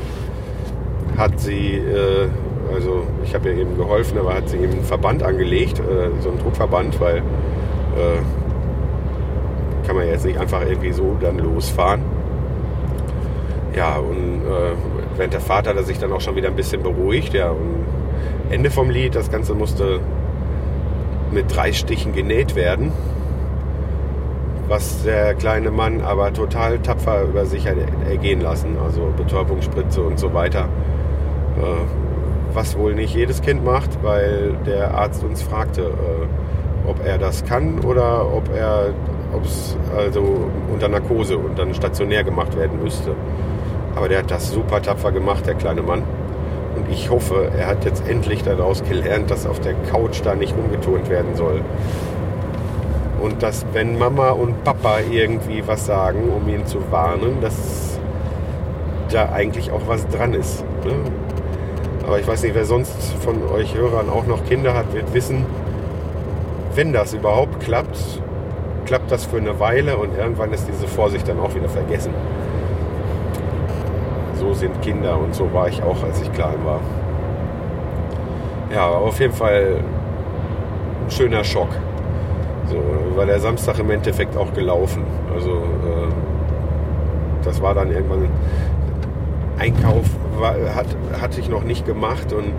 hat 1.18 1.39
sie, 1.39 1.75
äh, 1.75 2.27
also 2.74 3.03
ich 3.24 3.34
habe 3.34 3.50
ihr 3.50 3.58
eben 3.60 3.77
geholfen, 3.77 4.18
aber 4.18 4.34
hat 4.36 4.50
sie 4.50 4.58
ihm 4.58 4.72
einen 4.72 4.84
Verband 4.84 5.24
angelegt, 5.24 5.79
äh, 5.79 6.10
so 6.22 6.29
einen 6.29 6.39
Druckverband, 6.39 7.00
weil 7.00 7.18
äh, 7.18 7.22
kann 9.89 9.96
man 9.96 10.08
jetzt 10.08 10.24
nicht 10.24 10.38
einfach 10.38 10.62
irgendwie 10.62 10.91
so 10.91 11.17
dann 11.19 11.39
losfahren. 11.39 12.01
Ja, 13.75 13.98
und 13.98 14.43
äh, 14.46 14.75
während 15.17 15.34
der 15.34 15.41
Fahrt 15.41 15.67
hat 15.67 15.77
er 15.77 15.84
sich 15.84 15.98
dann 15.98 16.12
auch 16.12 16.22
schon 16.22 16.36
wieder 16.36 16.50
ein 16.50 16.55
bisschen 16.55 16.84
beruhigt. 16.84 17.34
Ja, 17.34 17.50
und 17.50 17.86
Ende 18.51 18.69
vom 18.69 18.91
Lied, 18.91 19.15
das 19.15 19.31
Ganze 19.31 19.55
musste 19.55 20.00
mit 21.31 21.55
drei 21.55 21.74
Stichen 21.74 22.13
genäht 22.13 22.55
werden 22.55 22.91
was 24.67 25.01
der 25.01 25.34
kleine 25.34 25.72
Mann 25.72 26.01
aber 26.01 26.31
total 26.31 26.77
tapfer 26.77 27.24
über 27.24 27.46
sich 27.46 27.67
hat 27.67 27.77
ergehen 28.08 28.39
lassen. 28.39 28.77
Also 28.77 29.12
Betäubungsspritze 29.17 30.03
und 30.03 30.19
so 30.19 30.31
weiter. 30.36 30.65
Äh, 31.58 32.53
was 32.53 32.77
wohl 32.77 32.93
nicht 32.93 33.15
jedes 33.15 33.41
Kind 33.41 33.65
macht, 33.65 34.03
weil 34.03 34.53
der 34.67 34.93
Arzt 34.93 35.24
uns 35.24 35.41
fragte, 35.41 35.81
äh, 35.81 36.88
ob 36.88 37.03
er 37.03 37.17
das 37.17 37.43
kann 37.46 37.79
oder 37.79 38.31
ob 38.31 38.55
er 38.55 38.93
ob 39.34 39.46
es 39.46 39.78
also 39.96 40.50
unter 40.72 40.88
Narkose 40.88 41.38
und 41.38 41.58
dann 41.58 41.74
stationär 41.74 42.24
gemacht 42.24 42.58
werden 42.58 42.82
müsste. 42.84 43.16
Aber 43.96 44.10
der 44.10 44.20
hat 44.20 44.32
das 44.32 44.52
super 44.52 44.82
tapfer 44.82 45.12
gemacht, 45.12 45.46
der 45.46 45.56
kleine 45.56 45.82
Mann. 45.82 46.04
Und 46.76 46.90
ich 46.90 47.10
hoffe, 47.10 47.52
er 47.58 47.68
hat 47.68 47.86
jetzt 47.86 48.08
endlich 48.08 48.44
daraus 48.44 48.84
gelernt, 48.84 49.32
dass 49.32 49.46
auf 49.46 49.60
der 49.60 49.74
Couch 49.92 50.22
da 50.24 50.36
nicht 50.36 50.56
umgetont 50.58 51.10
werden 51.10 51.36
soll. 51.36 51.62
Und 53.22 53.44
dass, 53.44 53.66
wenn 53.74 53.98
Mama 53.98 54.30
und 54.30 54.64
Papa 54.64 55.00
irgendwie 55.12 55.64
was 55.66 55.86
sagen, 55.86 56.30
um 56.30 56.48
ihn 56.48 56.66
zu 56.66 56.92
warnen, 56.92 57.42
dass 57.42 58.00
da 59.12 59.30
eigentlich 59.30 59.72
auch 59.72 59.82
was 59.88 60.08
dran 60.08 60.34
ist. 60.34 60.64
Ne? 60.86 60.94
Aber 62.06 62.20
ich 62.20 62.28
weiß 62.28 62.44
nicht, 62.44 62.56
wer 62.56 62.66
sonst 62.66 62.96
von 63.20 63.44
euch 63.50 63.76
Hörern 63.76 64.10
auch 64.10 64.26
noch 64.26 64.46
Kinder 64.46 64.74
hat, 64.74 64.94
wird 64.94 65.14
wissen, 65.14 65.46
wenn 66.76 66.94
das 66.94 67.14
überhaupt 67.14 67.60
klappt, 67.60 68.22
klappt 68.89 69.12
das 69.12 69.24
für 69.24 69.38
eine 69.38 69.60
Weile 69.60 69.98
und 69.98 70.17
irgendwann 70.17 70.51
ist 70.51 70.67
diese 70.67 70.88
Vorsicht 70.88 71.27
dann 71.27 71.39
auch 71.39 71.53
wieder 71.53 71.69
vergessen. 71.69 72.12
So 74.34 74.55
sind 74.55 74.81
Kinder 74.81 75.19
und 75.19 75.36
so 75.36 75.53
war 75.53 75.67
ich 75.67 75.84
auch, 75.84 76.03
als 76.03 76.19
ich 76.24 76.34
klein 76.34 76.65
war. 76.65 76.79
Ja, 78.74 78.88
auf 78.88 79.19
jeden 79.19 79.34
Fall 79.34 79.84
ein 81.05 81.12
schöner 81.12 81.43
Schock. 81.43 81.69
So 82.67 82.77
war 83.15 83.27
der 83.27 83.39
Samstag 83.39 83.77
im 83.77 83.91
Endeffekt 83.91 84.36
auch 84.36 84.51
gelaufen. 84.53 85.03
Also 85.36 85.51
äh, 85.51 86.12
das 87.43 87.62
war 87.62 87.75
dann 87.75 87.91
irgendwann 87.91 88.27
Einkauf 89.60 90.05
war, 90.39 90.55
hat, 90.74 90.88
hatte 91.22 91.39
ich 91.39 91.48
noch 91.48 91.63
nicht 91.63 91.86
gemacht 91.86 92.34
und 92.34 92.53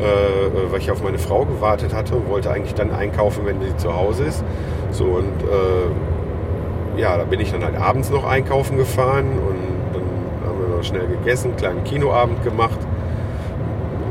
äh, 0.00 0.72
weil 0.72 0.80
ich 0.80 0.90
auf 0.90 1.02
meine 1.02 1.18
Frau 1.18 1.44
gewartet 1.44 1.94
hatte 1.94 2.14
und 2.14 2.28
wollte 2.28 2.50
eigentlich 2.50 2.74
dann 2.74 2.90
einkaufen, 2.90 3.44
wenn 3.44 3.60
sie 3.60 3.76
zu 3.76 3.94
Hause 3.94 4.24
ist. 4.24 4.44
So 4.90 5.04
und 5.04 5.42
äh, 5.42 7.00
ja, 7.00 7.16
da 7.16 7.24
bin 7.24 7.40
ich 7.40 7.52
dann 7.52 7.64
halt 7.64 7.76
abends 7.76 8.10
noch 8.10 8.24
einkaufen 8.24 8.76
gefahren 8.76 9.26
und 9.38 9.94
dann 9.94 10.48
haben 10.48 10.60
wir 10.60 10.76
noch 10.76 10.84
schnell 10.84 11.06
gegessen, 11.06 11.56
kleinen 11.56 11.84
Kinoabend 11.84 12.42
gemacht. 12.42 12.78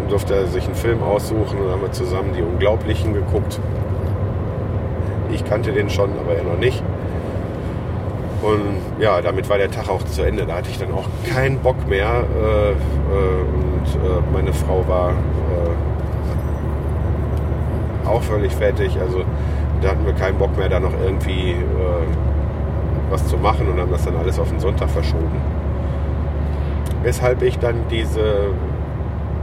Durfte 0.09 0.35
er 0.35 0.47
sich 0.47 0.65
einen 0.65 0.75
Film 0.75 1.03
aussuchen 1.03 1.59
und 1.59 1.69
haben 1.69 1.81
wir 1.81 1.91
zusammen 1.91 2.33
die 2.35 2.41
Unglaublichen 2.41 3.13
geguckt. 3.13 3.59
Ich 5.33 5.43
kannte 5.43 5.73
den 5.73 5.89
schon, 5.89 6.11
aber 6.17 6.35
er 6.35 6.43
noch 6.43 6.57
nicht. 6.57 6.81
Und 8.41 9.01
ja, 9.01 9.21
damit 9.21 9.49
war 9.49 9.57
der 9.57 9.71
Tag 9.71 9.89
auch 9.89 10.03
zu 10.03 10.21
Ende. 10.21 10.45
Da 10.45 10.55
hatte 10.55 10.69
ich 10.69 10.77
dann 10.77 10.93
auch 10.93 11.07
keinen 11.33 11.59
Bock 11.59 11.87
mehr. 11.89 12.23
Äh, 12.41 12.71
äh, 12.71 12.73
und 12.73 13.87
äh, 13.95 14.21
meine 14.31 14.53
Frau 14.53 14.87
war 14.87 15.09
äh, 15.09 15.13
auch 18.07 18.21
völlig 18.21 18.53
fertig. 18.53 18.99
Also 18.99 19.23
da 19.81 19.89
hatten 19.89 20.05
wir 20.05 20.13
keinen 20.13 20.37
Bock 20.37 20.57
mehr, 20.57 20.69
da 20.69 20.79
noch 20.79 20.93
irgendwie 21.03 21.51
äh, 21.51 21.55
was 23.09 23.25
zu 23.27 23.37
machen 23.37 23.67
und 23.69 23.79
haben 23.79 23.91
das 23.91 24.05
dann 24.05 24.15
alles 24.17 24.39
auf 24.39 24.49
den 24.49 24.59
Sonntag 24.59 24.89
verschoben. 24.89 25.41
Weshalb 27.03 27.41
ich 27.41 27.57
dann 27.59 27.75
diese 27.89 28.51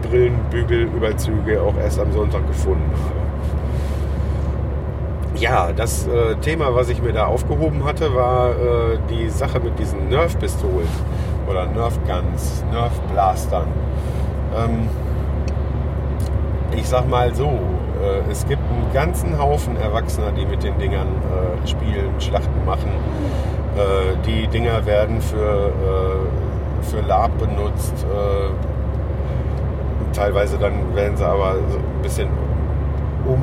Brillenbügelüberzüge 0.02 1.62
auch 1.62 1.76
erst 1.76 1.98
am 1.98 2.12
Sonntag 2.12 2.46
gefunden 2.46 2.90
habe. 2.92 3.24
Ja, 5.36 5.72
das 5.72 6.06
äh, 6.06 6.36
Thema, 6.36 6.74
was 6.74 6.88
ich 6.88 7.02
mir 7.02 7.12
da 7.12 7.26
aufgehoben 7.26 7.84
hatte, 7.84 8.14
war 8.14 8.50
äh, 8.50 8.98
die 9.10 9.28
Sache 9.28 9.58
mit 9.60 9.78
diesen 9.78 10.08
Nerf-Pistolen 10.08 10.88
oder 11.48 11.66
Nerf-Guns, 11.66 12.64
Nerf-Blastern. 12.70 13.66
Ähm, 14.56 14.88
ich 16.76 16.88
sag 16.88 17.08
mal 17.08 17.34
so, 17.34 17.58
äh, 18.02 18.30
es 18.30 18.46
gibt 18.46 18.62
einen 18.62 18.92
ganzen 18.92 19.38
Haufen 19.38 19.76
Erwachsener, 19.76 20.32
die 20.32 20.46
mit 20.46 20.62
den 20.62 20.78
Dingern 20.78 21.08
äh, 21.08 21.66
spielen, 21.66 22.10
Schlachten 22.18 22.64
machen. 22.64 22.90
Äh, 23.76 24.16
die 24.26 24.46
Dinger 24.48 24.84
werden 24.86 25.20
für, 25.20 25.68
äh, 25.68 26.84
für 26.84 27.00
Lab 27.06 27.36
benutzt. 27.38 28.06
teilweise 30.12 30.58
dann 30.58 30.94
werden 30.94 31.16
sie 31.16 31.26
aber 31.26 31.56
so 31.70 31.78
ein 31.78 32.02
bisschen 32.02 32.28
um 33.26 33.40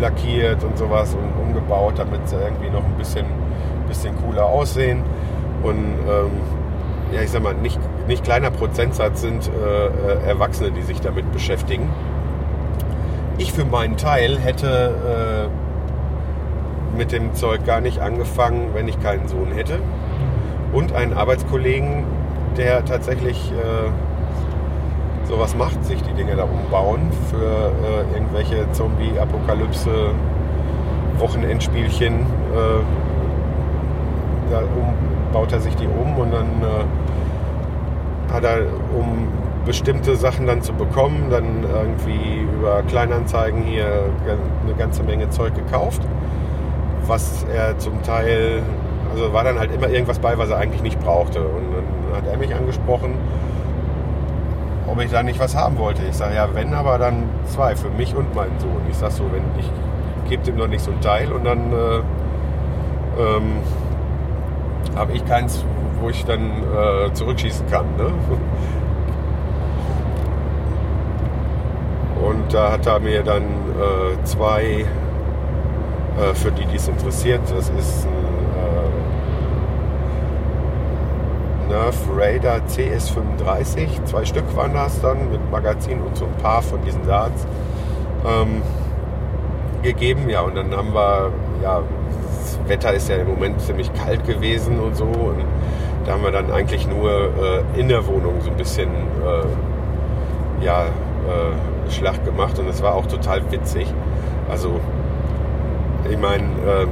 lackiert 0.00 0.64
und 0.64 0.76
sowas 0.76 1.14
und 1.14 1.40
umgebaut, 1.40 1.94
damit 1.96 2.28
sie 2.28 2.36
irgendwie 2.36 2.70
noch 2.70 2.84
ein 2.84 2.96
bisschen, 2.98 3.26
bisschen 3.86 4.14
cooler 4.16 4.46
aussehen. 4.46 5.02
Und 5.62 5.78
ähm, 5.78 6.30
ja, 7.12 7.22
ich 7.22 7.30
sag 7.30 7.42
mal, 7.42 7.54
nicht, 7.54 7.78
nicht 8.08 8.24
kleiner 8.24 8.50
Prozentsatz 8.50 9.20
sind 9.20 9.48
äh, 9.48 9.86
äh, 9.86 10.28
Erwachsene, 10.28 10.72
die 10.72 10.82
sich 10.82 11.00
damit 11.00 11.30
beschäftigen. 11.32 11.88
Ich 13.36 13.52
für 13.52 13.64
meinen 13.64 13.96
Teil 13.96 14.38
hätte 14.38 15.48
äh, 15.50 16.96
mit 16.96 17.10
dem 17.10 17.34
Zeug 17.34 17.64
gar 17.64 17.80
nicht 17.80 17.98
angefangen, 17.98 18.70
wenn 18.74 18.86
ich 18.86 19.00
keinen 19.02 19.26
Sohn 19.26 19.50
hätte. 19.52 19.80
Und 20.72 20.92
einen 20.92 21.12
Arbeitskollegen, 21.14 22.04
der 22.56 22.84
tatsächlich 22.84 23.50
äh, 23.50 23.90
sowas 25.26 25.56
macht, 25.56 25.84
sich 25.84 26.00
die 26.02 26.12
Dinge 26.12 26.36
da 26.36 26.44
umbauen 26.44 27.10
für 27.28 27.72
äh, 27.72 28.14
irgendwelche 28.14 28.70
Zombie-Apokalypse, 28.72 30.12
Wochenendspielchen. 31.18 32.14
Äh, 32.20 32.82
da 34.50 34.58
um, 34.58 34.94
baut 35.32 35.52
er 35.52 35.60
sich 35.60 35.74
die 35.74 35.86
um 35.88 36.16
und 36.18 36.30
dann 36.32 36.46
äh, 36.62 38.32
hat 38.32 38.44
er, 38.44 38.58
um 38.96 39.28
bestimmte 39.64 40.16
Sachen 40.16 40.46
dann 40.46 40.62
zu 40.62 40.72
bekommen, 40.72 41.28
dann 41.30 41.64
irgendwie 41.64 42.42
über 42.42 42.82
Kleinanzeigen 42.82 43.62
hier 43.62 43.86
eine 44.64 44.74
ganze 44.74 45.02
Menge 45.02 45.30
Zeug 45.30 45.54
gekauft, 45.54 46.02
was 47.06 47.46
er 47.54 47.78
zum 47.78 48.02
Teil, 48.02 48.62
also 49.12 49.32
war 49.32 49.44
dann 49.44 49.58
halt 49.58 49.72
immer 49.74 49.88
irgendwas 49.88 50.18
bei, 50.18 50.36
was 50.38 50.50
er 50.50 50.58
eigentlich 50.58 50.82
nicht 50.82 51.00
brauchte. 51.00 51.40
Und 51.40 51.64
dann 51.72 52.16
hat 52.16 52.26
er 52.26 52.36
mich 52.36 52.54
angesprochen, 52.54 53.14
ob 54.86 55.00
ich 55.00 55.10
da 55.10 55.22
nicht 55.22 55.40
was 55.40 55.56
haben 55.56 55.78
wollte. 55.78 56.02
Ich 56.08 56.16
sage, 56.16 56.34
ja, 56.34 56.48
wenn, 56.54 56.74
aber 56.74 56.98
dann 56.98 57.24
zwei, 57.46 57.74
für 57.76 57.90
mich 57.90 58.14
und 58.14 58.34
meinen 58.34 58.58
Sohn. 58.58 58.82
Ich 58.90 58.96
sage 58.96 59.12
so, 59.12 59.24
wenn 59.32 59.44
ich 59.58 59.70
gebe 60.28 60.42
dem 60.42 60.56
noch 60.56 60.68
nicht 60.68 60.82
so 60.82 60.90
ein 60.90 61.00
Teil 61.00 61.30
und 61.32 61.44
dann 61.44 61.72
äh, 61.72 61.96
ähm, 63.18 63.58
habe 64.96 65.12
ich 65.12 65.24
keins, 65.24 65.64
wo 66.00 66.08
ich 66.08 66.24
dann 66.24 66.40
äh, 66.40 67.12
zurückschießen 67.12 67.66
kann. 67.68 67.86
Ne? 67.96 68.12
Und 72.28 72.52
da 72.52 72.72
hat 72.72 72.86
er 72.86 73.00
mir 73.00 73.22
dann 73.22 73.42
äh, 73.42 74.24
zwei, 74.24 74.84
äh, 76.16 76.34
für 76.34 76.50
die, 76.50 76.66
die 76.66 76.76
es 76.76 76.88
interessiert, 76.88 77.40
das 77.50 77.70
ist 77.70 78.06
ein 78.06 78.14
Nerf 81.68 81.96
Raider 82.16 82.60
CS35. 82.68 84.04
Zwei 84.04 84.24
Stück 84.24 84.56
waren 84.56 84.74
das 84.74 85.00
dann 85.00 85.30
mit 85.30 85.50
Magazin 85.50 86.00
und 86.00 86.16
so 86.16 86.26
ein 86.26 86.36
paar 86.42 86.62
von 86.62 86.80
diesen 86.82 87.06
Darts. 87.06 87.46
Ähm, 88.26 88.62
gegeben. 89.84 90.28
Ja, 90.28 90.40
und 90.40 90.56
dann 90.56 90.74
haben 90.74 90.92
wir, 90.92 91.30
ja, 91.62 91.82
das 92.32 92.58
Wetter 92.66 92.92
ist 92.92 93.08
ja 93.08 93.16
im 93.16 93.28
Moment 93.28 93.60
ziemlich 93.60 93.92
kalt 93.94 94.26
gewesen 94.26 94.80
und 94.80 94.96
so. 94.96 95.04
Und 95.04 95.44
da 96.04 96.12
haben 96.12 96.24
wir 96.24 96.32
dann 96.32 96.50
eigentlich 96.50 96.88
nur 96.88 97.10
äh, 97.10 97.80
in 97.80 97.88
der 97.88 98.04
Wohnung 98.06 98.40
so 98.40 98.50
ein 98.50 98.56
bisschen 98.56 98.88
äh, 98.88 100.64
ja, 100.64 100.82
äh, 100.82 100.86
Schlacht 101.90 102.24
gemacht 102.24 102.58
und 102.58 102.68
es 102.68 102.82
war 102.82 102.94
auch 102.94 103.06
total 103.06 103.50
witzig. 103.50 103.86
Also, 104.50 104.80
ich 106.10 106.18
meine, 106.18 106.44
ähm, 106.44 106.88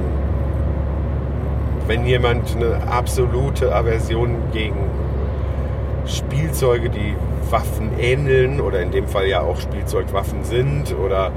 wenn 1.87 2.05
jemand 2.05 2.55
eine 2.55 2.87
absolute 2.87 3.73
Aversion 3.75 4.35
gegen 4.51 4.89
Spielzeuge, 6.05 6.89
die 6.89 7.15
Waffen 7.49 7.91
ähneln 7.99 8.59
oder 8.59 8.81
in 8.81 8.91
dem 8.91 9.07
Fall 9.07 9.27
ja 9.27 9.41
auch 9.41 9.59
Spielzeugwaffen 9.59 10.43
sind 10.43 10.95
oder 10.97 11.31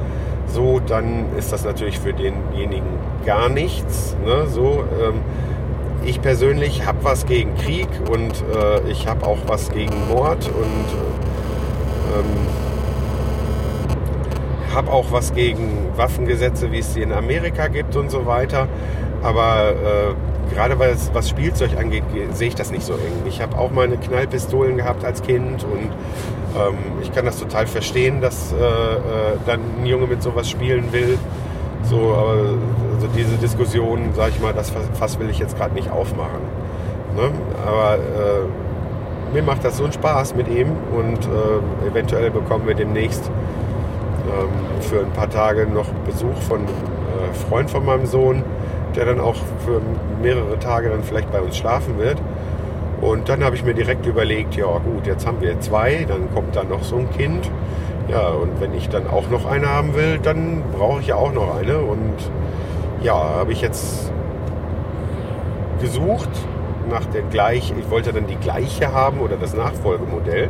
so, 0.47 0.81
dann 0.81 1.27
ist 1.37 1.53
das 1.53 1.65
natürlich 1.65 1.99
für 1.99 2.13
denjenigen 2.13 2.87
gar 3.25 3.49
nichts. 3.49 4.17
Ne? 4.25 4.47
So, 4.47 4.85
ähm, 5.03 5.21
ich 6.05 6.23
persönlich 6.23 6.87
habe 6.87 6.99
was 7.03 7.27
gegen 7.27 7.55
Krieg 7.57 7.89
und 8.11 8.33
äh, 8.55 8.91
ich 8.91 9.09
habe 9.09 9.27
auch 9.27 9.39
was 9.47 9.71
gegen 9.71 10.09
Mord 10.09 10.49
und 10.49 10.87
ähm, 12.15 12.66
habe 14.77 14.93
auch 14.93 15.11
was 15.11 15.35
gegen 15.35 15.89
Waffengesetze, 15.97 16.71
wie 16.71 16.81
es 16.81 16.93
sie 16.95 17.01
in 17.01 17.13
Amerika 17.13 17.69
gibt 17.69 17.97
und 17.97 18.11
so 18.11 18.27
weiter. 18.27 18.69
Aber 19.23 19.71
äh, 19.71 20.55
gerade 20.55 20.79
was, 20.79 21.11
was 21.15 21.31
Spielzeug 21.31 21.71
angeht, 21.79 22.05
sehe 22.33 22.49
ich 22.49 22.55
das 22.55 22.71
nicht 22.71 22.85
so 22.85 22.93
eng. 22.93 23.23
Ich 23.27 23.41
habe 23.41 23.57
auch 23.59 23.71
meine 23.71 23.97
Knallpistolen 23.97 24.77
gehabt 24.77 25.05
als 25.05 25.23
Kind 25.23 25.65
und 25.65 25.91
ähm, 26.55 26.77
ich 27.03 27.13
kann 27.13 27.25
das 27.25 27.39
total 27.41 27.67
verstehen, 27.67 28.21
dass 28.21 28.53
äh, 28.53 28.57
äh, 28.57 28.99
dann 29.47 29.61
ein 29.81 29.87
Junge 29.87 30.07
mit 30.07 30.23
sowas 30.23 30.49
spielen 30.49 30.93
will. 30.93 31.19
So, 31.83 32.15
also 32.15 33.07
diese 33.17 33.37
Diskussion, 33.37 34.13
sage 34.15 34.33
ich 34.35 34.43
mal, 34.43 34.53
das 34.53 34.73
Fass 34.95 35.19
will 35.19 35.31
ich 35.31 35.39
jetzt 35.39 35.57
gerade 35.57 35.75
nicht 35.75 35.91
aufmachen. 35.91 36.41
Ne? 37.17 37.31
Aber 37.65 37.95
äh, 37.95 39.33
mir 39.33 39.43
macht 39.43 39.65
das 39.65 39.79
so 39.79 39.85
einen 39.85 39.93
Spaß 39.93 40.35
mit 40.35 40.49
ihm 40.49 40.69
und 40.97 41.19
äh, 41.27 41.89
eventuell 41.89 42.31
bekommen 42.31 42.67
wir 42.67 42.75
demnächst 42.75 43.31
ähm, 44.27 44.83
für 44.83 45.01
ein 45.01 45.13
paar 45.13 45.31
Tage 45.31 45.67
noch 45.67 45.89
Besuch 46.05 46.37
von 46.49 46.59
einem 46.59 46.69
äh, 46.69 47.35
Freund 47.49 47.71
von 47.71 47.85
meinem 47.85 48.07
Sohn, 48.07 48.43
der 48.95 49.07
dann 49.07 49.21
auch 49.21 49.37
für 49.65 49.81
mehrere 50.23 50.59
Tage 50.59 50.91
dann 50.91 51.03
vielleicht 51.03 51.31
bei 51.31 51.41
uns 51.41 51.57
schlafen 51.57 51.99
wird. 51.99 52.21
Und 53.01 53.29
dann 53.29 53.45
habe 53.45 53.55
ich 53.57 53.65
mir 53.65 53.75
direkt 53.75 54.07
überlegt, 54.07 54.57
ja 54.57 54.67
gut, 54.67 55.07
jetzt 55.07 55.27
haben 55.27 55.41
wir 55.41 55.61
zwei, 55.61 56.07
dann 56.09 56.33
kommt 56.35 56.57
dann 56.57 56.69
noch 56.69 56.83
so 56.83 56.97
ein 56.97 57.11
Kind. 57.11 57.51
Ja, 58.09 58.29
und 58.29 58.61
wenn 58.61 58.73
ich 58.73 58.89
dann 58.89 59.07
auch 59.09 59.29
noch 59.31 59.47
eine 59.47 59.69
haben 59.69 59.95
will, 59.95 60.19
dann 60.23 60.63
brauche 60.77 61.01
ich 61.01 61.09
ja 61.09 61.17
auch 61.17 61.33
noch 61.33 61.57
eine. 61.57 61.79
Und 61.79 62.15
ja, 63.03 63.15
habe 63.15 63.53
ich 63.53 63.61
jetzt 63.61 64.13
gesucht 65.81 66.31
nach 66.89 67.05
der 67.07 67.23
gleichen, 67.23 67.79
ich 67.79 67.91
wollte 67.91 68.13
dann 68.13 68.27
die 68.27 68.37
gleiche 68.37 68.93
haben 68.93 69.21
oder 69.21 69.37
das 69.37 69.55
Nachfolgemodell. 69.55 70.49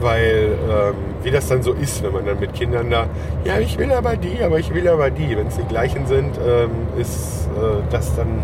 Weil, 0.00 0.50
ähm, 0.70 0.94
wie 1.22 1.30
das 1.30 1.48
dann 1.48 1.62
so 1.62 1.72
ist, 1.72 2.02
wenn 2.02 2.12
man 2.12 2.26
dann 2.26 2.38
mit 2.38 2.54
Kindern 2.54 2.90
da, 2.90 3.06
ja, 3.44 3.58
ich 3.58 3.78
will 3.78 3.92
aber 3.92 4.16
die, 4.16 4.42
aber 4.42 4.58
ich 4.58 4.72
will 4.72 4.88
aber 4.88 5.10
die. 5.10 5.36
Wenn 5.36 5.48
es 5.48 5.56
die 5.56 5.64
gleichen 5.64 6.06
sind, 6.06 6.38
ähm, 6.46 6.70
ist 6.98 7.48
äh, 7.56 7.82
das 7.90 8.14
dann 8.16 8.42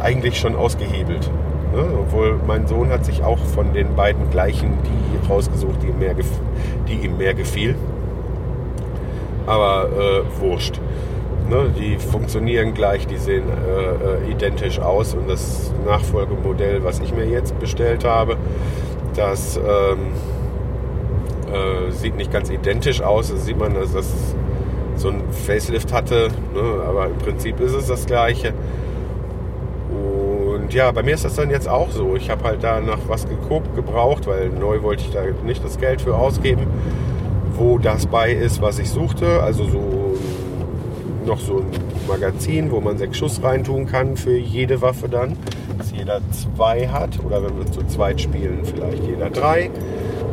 eigentlich 0.00 0.38
schon 0.38 0.56
ausgehebelt. 0.56 1.30
Ne? 1.74 1.84
Obwohl 2.00 2.38
mein 2.46 2.66
Sohn 2.66 2.90
hat 2.90 3.04
sich 3.04 3.22
auch 3.22 3.38
von 3.38 3.72
den 3.72 3.94
beiden 3.94 4.30
gleichen 4.30 4.78
die 4.84 5.28
rausgesucht, 5.28 5.82
die 5.82 5.88
ihm 5.88 5.98
mehr, 5.98 6.14
die 6.88 6.94
ihm 6.94 7.16
mehr 7.16 7.34
gefiel. 7.34 7.74
Aber 9.46 9.88
äh, 9.88 10.40
wurscht. 10.40 10.80
Ne? 11.48 11.70
Die 11.78 11.98
funktionieren 11.98 12.74
gleich, 12.74 13.06
die 13.06 13.16
sehen 13.16 13.44
äh, 13.48 14.28
äh, 14.28 14.32
identisch 14.32 14.78
aus. 14.80 15.14
Und 15.14 15.28
das 15.28 15.72
Nachfolgemodell, 15.86 16.84
was 16.84 17.00
ich 17.00 17.14
mir 17.14 17.26
jetzt 17.26 17.58
bestellt 17.58 18.04
habe, 18.04 18.36
das 19.14 19.56
ähm, 19.56 20.12
äh, 21.52 21.90
sieht 21.90 22.16
nicht 22.16 22.32
ganz 22.32 22.50
identisch 22.50 23.02
aus. 23.02 23.30
Das 23.30 23.44
sieht 23.44 23.58
man, 23.58 23.74
dass 23.74 23.92
das 23.92 24.34
so 24.96 25.08
ein 25.08 25.22
Facelift 25.30 25.92
hatte, 25.92 26.28
ne? 26.54 26.82
aber 26.86 27.06
im 27.06 27.18
Prinzip 27.18 27.60
ist 27.60 27.72
es 27.72 27.86
das 27.86 28.06
gleiche. 28.06 28.52
Und 29.90 30.74
ja, 30.74 30.90
bei 30.92 31.02
mir 31.02 31.14
ist 31.14 31.24
das 31.24 31.36
dann 31.36 31.50
jetzt 31.50 31.68
auch 31.68 31.90
so. 31.90 32.16
Ich 32.16 32.30
habe 32.30 32.44
halt 32.44 32.62
da 32.62 32.80
nach 32.80 32.98
was 33.08 33.28
geguckt, 33.28 33.74
gebraucht, 33.74 34.26
weil 34.26 34.50
neu 34.50 34.82
wollte 34.82 35.02
ich 35.04 35.10
da 35.10 35.22
nicht 35.44 35.64
das 35.64 35.78
Geld 35.78 36.02
für 36.02 36.14
ausgeben, 36.16 36.66
wo 37.54 37.78
das 37.78 38.06
bei 38.06 38.32
ist, 38.32 38.60
was 38.60 38.78
ich 38.78 38.90
suchte. 38.90 39.42
Also 39.42 39.64
so 39.64 40.16
noch 41.24 41.40
so 41.40 41.58
ein 41.58 41.66
Magazin, 42.08 42.70
wo 42.70 42.80
man 42.80 42.98
sechs 42.98 43.18
Schuss 43.18 43.42
reintun 43.42 43.86
kann 43.86 44.16
für 44.16 44.36
jede 44.36 44.82
Waffe 44.82 45.08
dann. 45.08 45.36
Dass 45.78 45.92
jeder 45.92 46.20
zwei 46.30 46.88
hat 46.88 47.18
oder 47.24 47.42
wenn 47.42 47.56
wir 47.58 47.70
zu 47.72 47.86
zweit 47.86 48.20
spielen, 48.20 48.60
vielleicht 48.64 49.04
jeder 49.04 49.30
drei. 49.30 49.70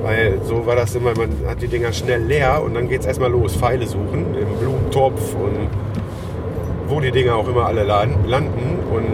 Weil 0.03 0.39
so 0.43 0.65
war 0.65 0.75
das 0.75 0.95
immer, 0.95 1.13
man 1.17 1.29
hat 1.47 1.61
die 1.61 1.67
Dinger 1.67 1.91
schnell 1.91 2.21
leer 2.21 2.61
und 2.63 2.73
dann 2.73 2.87
geht 2.87 3.01
es 3.01 3.07
erstmal 3.07 3.31
los. 3.31 3.55
Pfeile 3.55 3.85
suchen 3.85 4.35
im 4.39 4.57
Blumentopf 4.59 5.33
und 5.35 5.69
wo 6.87 6.99
die 6.99 7.11
Dinger 7.11 7.35
auch 7.35 7.47
immer 7.47 7.65
alle 7.65 7.83
landen. 7.83 8.79
Und 8.91 9.05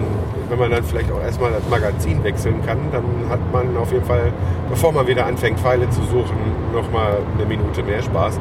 wenn 0.50 0.60
man 0.60 0.72
dann 0.72 0.84
vielleicht 0.84 1.12
auch 1.12 1.22
erstmal 1.22 1.52
das 1.52 1.68
Magazin 1.70 2.24
wechseln 2.24 2.64
kann, 2.66 2.78
dann 2.92 3.04
hat 3.30 3.40
man 3.52 3.76
auf 3.78 3.92
jeden 3.92 4.06
Fall, 4.06 4.32
bevor 4.70 4.92
man 4.92 5.08
wieder 5.08 5.26
anfängt, 5.26 5.60
Pfeile 5.60 5.90
zu 5.90 6.02
suchen, 6.04 6.38
nochmal 6.74 7.18
eine 7.38 7.46
Minute 7.48 7.82
mehr 7.84 8.02
Spaß. 8.02 8.40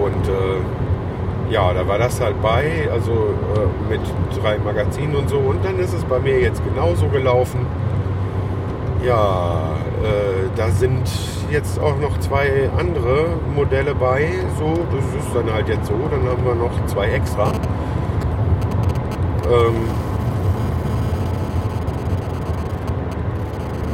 Und 0.00 0.28
äh, 0.28 1.52
ja, 1.52 1.72
da 1.72 1.86
war 1.88 1.98
das 1.98 2.20
halt 2.20 2.40
bei, 2.42 2.88
also 2.92 3.12
äh, 3.12 3.90
mit 3.90 4.00
drei 4.40 4.58
Magazinen 4.58 5.16
und 5.16 5.28
so. 5.28 5.38
Und 5.38 5.64
dann 5.64 5.78
ist 5.78 5.94
es 5.94 6.04
bei 6.04 6.18
mir 6.18 6.40
jetzt 6.40 6.62
genauso 6.64 7.08
gelaufen. 7.08 7.66
Ja, 9.04 9.76
da 10.56 10.70
sind 10.70 11.08
jetzt 11.50 11.78
auch 11.78 11.96
noch 11.98 12.18
zwei 12.20 12.70
andere 12.78 13.26
Modelle 13.54 13.94
bei. 13.94 14.28
So, 14.58 14.74
das 14.90 15.04
ist 15.24 15.34
dann 15.34 15.52
halt 15.52 15.68
jetzt 15.68 15.86
so. 15.86 15.94
Dann 16.10 16.28
haben 16.28 16.44
wir 16.44 16.54
noch 16.54 16.86
zwei 16.86 17.10
extra. 17.10 17.52
Ähm, 19.50 19.74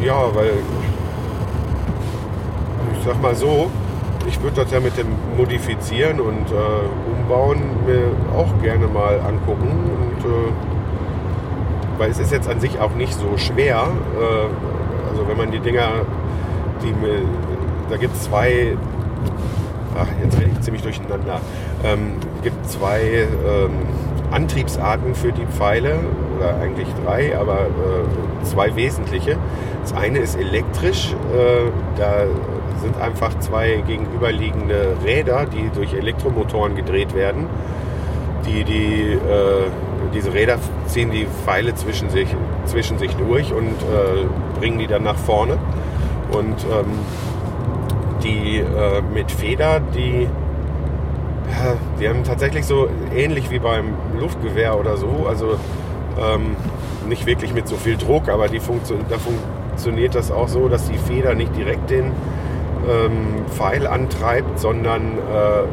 ja, 0.03 0.35
weil 0.35 0.53
ich 2.96 3.05
sag 3.05 3.20
mal 3.20 3.35
so, 3.35 3.70
ich 4.27 4.40
würde 4.42 4.62
das 4.62 4.72
ja 4.72 4.81
mit 4.81 4.96
dem 4.96 5.09
Modifizieren 5.37 6.20
und 6.20 6.51
äh, 6.51 7.18
Umbauen 7.18 7.59
mir 7.87 8.12
auch 8.37 8.62
gerne 8.62 8.87
mal 8.87 9.20
angucken. 9.20 9.90
Und, 10.01 10.25
äh, 10.25 10.53
weil 11.98 12.11
es 12.11 12.18
ist 12.18 12.33
jetzt 12.33 12.48
an 12.48 12.61
sich 12.61 12.81
auch 12.81 12.94
nicht 12.94 13.14
so 13.14 13.37
schwer. 13.37 13.88
Äh, 14.18 14.48
also 15.22 15.30
wenn 15.30 15.38
man 15.38 15.52
die 15.52 15.61
Dinger, 15.61 15.88
die 16.82 16.92
da 17.88 17.96
gibt 17.96 18.14
es 18.14 18.22
zwei, 18.22 18.76
ach, 19.96 20.06
jetzt 20.22 20.38
rede 20.38 20.50
ich 20.52 20.61
ziemlich 20.62 20.82
durcheinander, 20.82 21.40
ähm, 21.85 22.14
gibt 22.42 22.68
zwei 22.68 23.28
ähm, 23.46 23.70
Antriebsarten 24.32 25.14
für 25.14 25.30
die 25.30 25.46
Pfeile, 25.46 26.00
oder 26.38 26.56
eigentlich 26.61 26.88
drei, 27.04 27.38
aber 27.38 27.61
äh, 27.61 28.44
zwei 28.44 28.74
wesentliche. 28.74 29.37
Das 29.82 29.92
eine 29.92 30.18
ist 30.18 30.37
elektrisch, 30.37 31.14
äh, 31.35 31.70
da 31.96 32.24
sind 32.80 33.00
einfach 33.00 33.38
zwei 33.38 33.82
gegenüberliegende 33.87 34.96
Räder, 35.04 35.46
die 35.46 35.70
durch 35.72 35.94
Elektromotoren 35.94 36.74
gedreht 36.74 37.14
werden. 37.14 37.46
Die, 38.46 38.64
die, 38.64 39.12
äh, 39.12 39.70
diese 40.14 40.33
Räder 40.33 40.59
ziehen 40.87 41.11
die 41.11 41.27
Pfeile 41.44 41.75
zwischen 41.75 42.11
sich, 42.11 42.29
zwischen 42.66 42.98
sich 42.98 43.14
durch 43.16 43.53
und 43.53 43.68
äh, 43.68 44.59
bringen 44.59 44.79
die 44.79 44.87
dann 44.87 45.03
nach 45.03 45.16
vorne. 45.16 45.59
Und 46.33 46.64
ähm, 46.64 46.98
die 48.22 48.59
äh, 48.59 49.03
mit 49.14 49.31
Feder, 49.31 49.81
die 49.81 50.29
die 52.01 52.09
haben 52.09 52.25
tatsächlich 52.25 52.66
so 52.66 52.88
ähnlich 53.14 53.51
wie 53.51 53.59
beim 53.59 53.94
Luftgewehr 54.18 54.79
oder 54.79 54.96
so, 54.96 55.27
also 55.29 55.59
ähm, 56.18 56.57
nicht 57.09 57.27
wirklich 57.27 57.53
mit 57.53 57.68
so 57.68 57.77
viel 57.77 57.96
Druck, 57.96 58.29
aber 58.29 58.48
die 58.48 58.61
Funktion, 58.61 59.01
da 59.09 59.16
funktioniert 59.18 60.14
das 60.14 60.31
auch 60.31 60.48
so, 60.48 60.68
dass 60.68 60.88
die 60.88 60.98
Feder 60.98 61.35
nicht 61.35 61.55
direkt 61.57 61.90
den 61.90 62.07
ähm, 62.88 63.44
Pfeil 63.51 63.87
antreibt, 63.87 64.59
sondern 64.59 65.03
äh, 65.03 65.61
äh, 65.61 65.64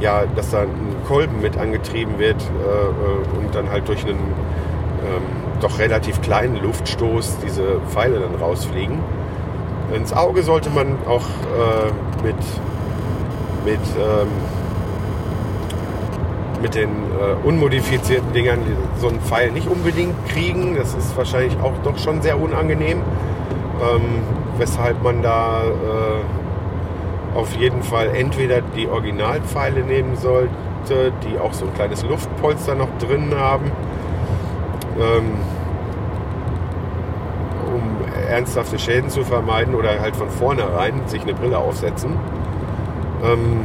ja, 0.00 0.24
dass 0.36 0.50
da 0.50 0.60
ein 0.60 0.96
Kolben 1.06 1.40
mit 1.40 1.56
angetrieben 1.56 2.18
wird 2.18 2.40
äh, 2.42 2.44
äh, 2.44 3.38
und 3.38 3.54
dann 3.54 3.70
halt 3.70 3.88
durch 3.88 4.04
einen 4.04 4.18
ähm, 4.18 5.22
doch 5.60 5.78
relativ 5.78 6.20
kleinen 6.22 6.56
Luftstoß 6.62 7.38
diese 7.44 7.80
Pfeile 7.88 8.20
dann 8.20 8.34
rausfliegen. 8.40 8.98
Ins 9.94 10.12
Auge 10.12 10.42
sollte 10.42 10.70
man 10.70 10.98
auch 11.06 11.24
äh, 11.24 12.26
mit 12.26 12.36
mit, 13.64 13.80
ähm, 13.98 14.28
mit 16.62 16.74
den 16.74 16.88
äh, 16.88 17.46
unmodifizierten 17.46 18.32
Dingern 18.32 18.60
so 18.98 19.08
einen 19.08 19.20
Pfeil 19.20 19.50
nicht 19.50 19.68
unbedingt 19.68 20.14
kriegen. 20.28 20.76
Das 20.76 20.94
ist 20.94 21.16
wahrscheinlich 21.16 21.58
auch 21.60 21.74
doch 21.84 21.98
schon 21.98 22.22
sehr 22.22 22.40
unangenehm, 22.40 22.98
ähm, 22.98 24.02
weshalb 24.58 25.02
man 25.02 25.22
da 25.22 25.62
auf 27.34 27.54
jeden 27.56 27.82
Fall 27.82 28.08
entweder 28.14 28.60
die 28.60 28.88
Originalpfeile 28.88 29.82
nehmen 29.82 30.16
sollte, 30.16 31.12
die 31.24 31.38
auch 31.38 31.52
so 31.52 31.66
ein 31.66 31.74
kleines 31.74 32.02
Luftpolster 32.04 32.74
noch 32.74 32.88
drin 32.98 33.34
haben, 33.36 33.70
ähm, 34.98 35.32
um 37.74 37.82
ernsthafte 38.28 38.78
Schäden 38.78 39.10
zu 39.10 39.24
vermeiden 39.24 39.74
oder 39.74 40.00
halt 40.00 40.16
von 40.16 40.30
vornherein 40.30 41.06
sich 41.06 41.22
eine 41.22 41.34
Brille 41.34 41.58
aufsetzen. 41.58 42.16
Ähm, 43.24 43.62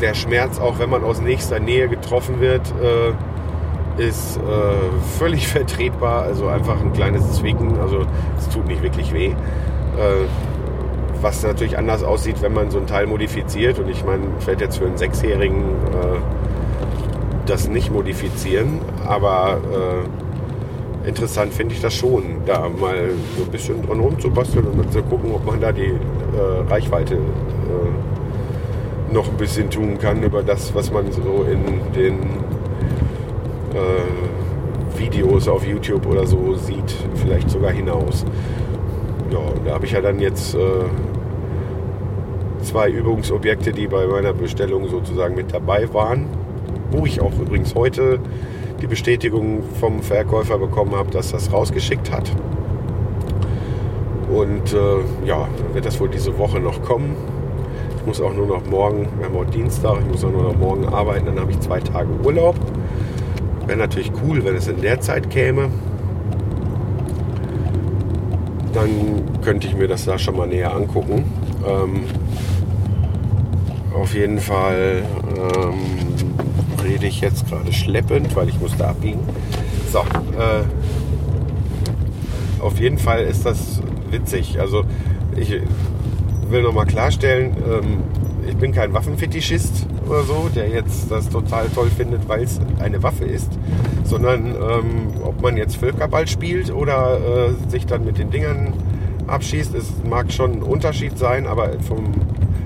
der 0.00 0.14
Schmerz, 0.14 0.58
auch 0.58 0.78
wenn 0.78 0.90
man 0.90 1.04
aus 1.04 1.20
nächster 1.20 1.58
Nähe 1.58 1.88
getroffen 1.88 2.40
wird, 2.40 2.72
äh, 2.82 3.12
ist 4.02 4.36
äh, 4.36 4.40
völlig 5.18 5.48
vertretbar. 5.52 6.22
Also 6.22 6.48
einfach 6.48 6.80
ein 6.80 6.92
kleines 6.92 7.32
Zwicken. 7.34 7.78
Also 7.80 8.04
es 8.38 8.48
tut 8.48 8.66
nicht 8.66 8.82
wirklich 8.82 9.12
weh. 9.12 9.28
Äh, 9.28 9.34
was 11.22 11.42
natürlich 11.42 11.78
anders 11.78 12.02
aussieht, 12.02 12.42
wenn 12.42 12.52
man 12.52 12.70
so 12.70 12.78
ein 12.78 12.86
Teil 12.86 13.06
modifiziert. 13.06 13.78
Und 13.78 13.88
ich 13.88 14.04
meine, 14.04 14.22
fällt 14.40 14.60
jetzt 14.60 14.78
für 14.78 14.86
einen 14.86 14.96
Sechsjährigen 14.96 15.60
äh, 15.60 16.18
das 17.46 17.68
nicht 17.68 17.92
modifizieren. 17.92 18.80
Aber 19.06 19.58
äh, 21.04 21.08
interessant 21.08 21.52
finde 21.52 21.74
ich 21.74 21.80
das 21.80 21.94
schon, 21.94 22.22
da 22.44 22.68
mal 22.68 23.10
so 23.36 23.44
ein 23.44 23.50
bisschen 23.50 23.86
dran 23.86 24.00
rumzubasteln 24.00 24.66
und 24.66 24.92
zu 24.92 25.02
gucken, 25.02 25.32
ob 25.32 25.44
man 25.46 25.60
da 25.60 25.72
die 25.72 25.86
äh, 25.86 26.68
Reichweite 26.68 27.14
äh, 27.14 29.12
noch 29.12 29.28
ein 29.28 29.36
bisschen 29.36 29.70
tun 29.70 29.98
kann 29.98 30.22
über 30.22 30.42
das, 30.42 30.74
was 30.74 30.90
man 30.92 31.10
so 31.12 31.46
in 31.50 31.92
den 31.94 32.20
äh, 33.74 34.98
Videos 34.98 35.48
auf 35.48 35.66
YouTube 35.66 36.06
oder 36.06 36.26
so 36.26 36.54
sieht, 36.54 36.94
vielleicht 37.14 37.50
sogar 37.50 37.70
hinaus. 37.70 38.24
Ja, 39.30 39.38
da 39.64 39.74
habe 39.74 39.86
ich 39.86 39.92
ja 39.92 40.00
dann 40.00 40.20
jetzt 40.20 40.54
äh, 40.54 40.58
zwei 42.66 42.90
Übungsobjekte, 42.90 43.72
die 43.72 43.86
bei 43.86 44.06
meiner 44.06 44.32
Bestellung 44.32 44.88
sozusagen 44.88 45.34
mit 45.34 45.52
dabei 45.52 45.92
waren, 45.94 46.26
wo 46.90 47.06
ich 47.06 47.20
auch 47.20 47.32
übrigens 47.38 47.74
heute 47.74 48.18
die 48.82 48.86
Bestätigung 48.86 49.62
vom 49.80 50.02
Verkäufer 50.02 50.58
bekommen 50.58 50.94
habe, 50.94 51.10
dass 51.10 51.30
das 51.30 51.52
rausgeschickt 51.52 52.12
hat. 52.12 52.30
Und 54.30 54.72
äh, 54.72 55.26
ja, 55.26 55.48
wird 55.72 55.86
das 55.86 55.98
wohl 56.00 56.08
diese 56.08 56.36
Woche 56.36 56.60
noch 56.60 56.82
kommen 56.82 57.16
muss 58.06 58.20
auch 58.20 58.32
nur 58.32 58.46
noch 58.46 58.64
morgen, 58.66 59.08
wir 59.18 59.26
haben 59.26 59.34
heute 59.34 59.50
Dienstag, 59.50 59.98
ich 59.98 60.06
muss 60.06 60.24
auch 60.24 60.30
nur 60.30 60.44
noch 60.44 60.56
morgen 60.56 60.86
arbeiten, 60.86 61.26
dann 61.26 61.40
habe 61.40 61.50
ich 61.50 61.58
zwei 61.58 61.80
Tage 61.80 62.08
Urlaub. 62.24 62.54
Wäre 63.66 63.78
natürlich 63.78 64.12
cool, 64.24 64.44
wenn 64.44 64.54
es 64.54 64.68
in 64.68 64.80
der 64.80 65.00
Zeit 65.00 65.28
käme. 65.28 65.70
Dann 68.72 68.90
könnte 69.42 69.66
ich 69.66 69.76
mir 69.76 69.88
das 69.88 70.04
da 70.04 70.18
schon 70.18 70.36
mal 70.36 70.46
näher 70.46 70.72
angucken. 70.72 71.24
Ähm, 71.66 72.04
auf 73.94 74.14
jeden 74.14 74.38
Fall 74.38 75.02
ähm, 75.36 75.74
rede 76.84 77.06
ich 77.06 77.20
jetzt 77.20 77.48
gerade 77.48 77.72
schleppend, 77.72 78.36
weil 78.36 78.48
ich 78.48 78.60
musste 78.60 78.86
abbiegen. 78.86 79.20
So, 79.90 80.00
äh, 80.00 80.62
auf 82.60 82.78
jeden 82.78 82.98
Fall 82.98 83.22
ist 83.22 83.46
das 83.46 83.80
witzig. 84.10 84.60
Also 84.60 84.84
ich 85.36 85.60
will 86.48 86.62
nochmal 86.62 86.86
klarstellen, 86.86 87.56
ähm, 87.68 88.02
ich 88.48 88.56
bin 88.56 88.72
kein 88.72 88.92
Waffenfetischist 88.92 89.86
oder 90.06 90.22
so, 90.22 90.48
der 90.54 90.68
jetzt 90.68 91.10
das 91.10 91.28
total 91.28 91.68
toll 91.74 91.90
findet, 91.90 92.28
weil 92.28 92.44
es 92.44 92.60
eine 92.78 93.02
Waffe 93.02 93.24
ist, 93.24 93.50
sondern 94.04 94.46
ähm, 94.46 95.08
ob 95.24 95.42
man 95.42 95.56
jetzt 95.56 95.76
Völkerball 95.76 96.28
spielt 96.28 96.72
oder 96.72 97.18
äh, 97.18 97.70
sich 97.70 97.86
dann 97.86 98.04
mit 98.04 98.18
den 98.18 98.30
Dingern 98.30 98.72
abschießt, 99.26 99.74
es 99.74 99.92
mag 100.08 100.32
schon 100.32 100.52
ein 100.52 100.62
Unterschied 100.62 101.18
sein, 101.18 101.46
aber 101.46 101.80
vom, 101.80 102.12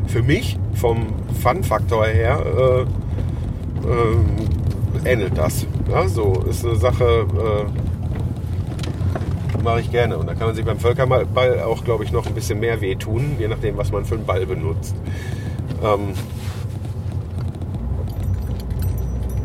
für 0.06 0.22
mich, 0.22 0.58
vom 0.74 1.06
Fun-Faktor 1.42 2.06
her, 2.06 2.42
äh, 2.58 2.82
äh, 3.88 5.12
ähnelt 5.12 5.36
das. 5.36 5.66
Ja, 5.90 6.06
so 6.08 6.44
ist 6.48 6.64
eine 6.64 6.76
Sache, 6.76 7.26
äh, 7.36 7.64
mache 9.62 9.80
ich 9.80 9.90
gerne. 9.90 10.18
Und 10.18 10.26
da 10.26 10.34
kann 10.34 10.46
man 10.48 10.54
sich 10.54 10.64
beim 10.64 10.78
Völkerball 10.78 11.60
auch, 11.60 11.84
glaube 11.84 12.04
ich, 12.04 12.12
noch 12.12 12.26
ein 12.26 12.34
bisschen 12.34 12.60
mehr 12.60 12.80
wehtun, 12.80 13.36
je 13.38 13.48
nachdem, 13.48 13.76
was 13.76 13.92
man 13.92 14.04
für 14.04 14.14
einen 14.14 14.26
Ball 14.26 14.46
benutzt. 14.46 14.94
Ähm 15.82 16.14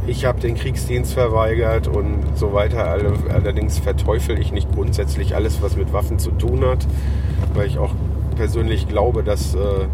ich 0.07 0.25
habe 0.25 0.39
den 0.39 0.55
Kriegsdienst 0.55 1.13
verweigert 1.13 1.87
und 1.87 2.23
so 2.35 2.53
weiter. 2.53 2.85
Allerdings 3.29 3.79
verteufel 3.79 4.39
ich 4.39 4.51
nicht 4.51 4.71
grundsätzlich 4.73 5.35
alles, 5.35 5.61
was 5.61 5.75
mit 5.75 5.93
Waffen 5.93 6.19
zu 6.19 6.31
tun 6.31 6.65
hat, 6.65 6.85
weil 7.53 7.67
ich 7.67 7.77
auch 7.77 7.91
persönlich 8.35 8.87
glaube, 8.87 9.23
dass 9.23 9.55
äh, 9.55 9.87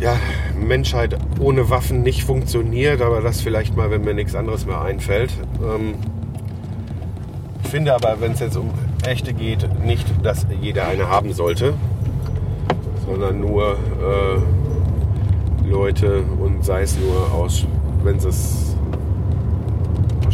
ja, 0.00 0.16
Menschheit 0.56 1.16
ohne 1.40 1.70
Waffen 1.70 2.02
nicht 2.02 2.24
funktioniert, 2.24 3.02
aber 3.02 3.20
das 3.20 3.40
vielleicht 3.40 3.76
mal, 3.76 3.90
wenn 3.90 4.02
mir 4.02 4.14
nichts 4.14 4.34
anderes 4.34 4.66
mehr 4.66 4.80
einfällt. 4.80 5.32
Ähm 5.62 5.94
ich 7.64 7.70
finde 7.70 7.94
aber, 7.94 8.20
wenn 8.20 8.32
es 8.32 8.40
jetzt 8.40 8.56
um 8.56 8.70
echte 9.06 9.34
geht, 9.34 9.68
nicht, 9.84 10.06
dass 10.22 10.46
jeder 10.60 10.86
eine 10.86 11.08
haben 11.08 11.34
sollte, 11.34 11.74
sondern 13.06 13.40
nur 13.40 13.72
äh, 13.72 14.38
Leute 15.68 16.22
und 16.40 16.64
sei 16.64 16.82
es 16.82 16.96
nur 16.98 17.30
aus, 17.34 17.66
wenn 18.04 18.16
es 18.16 18.67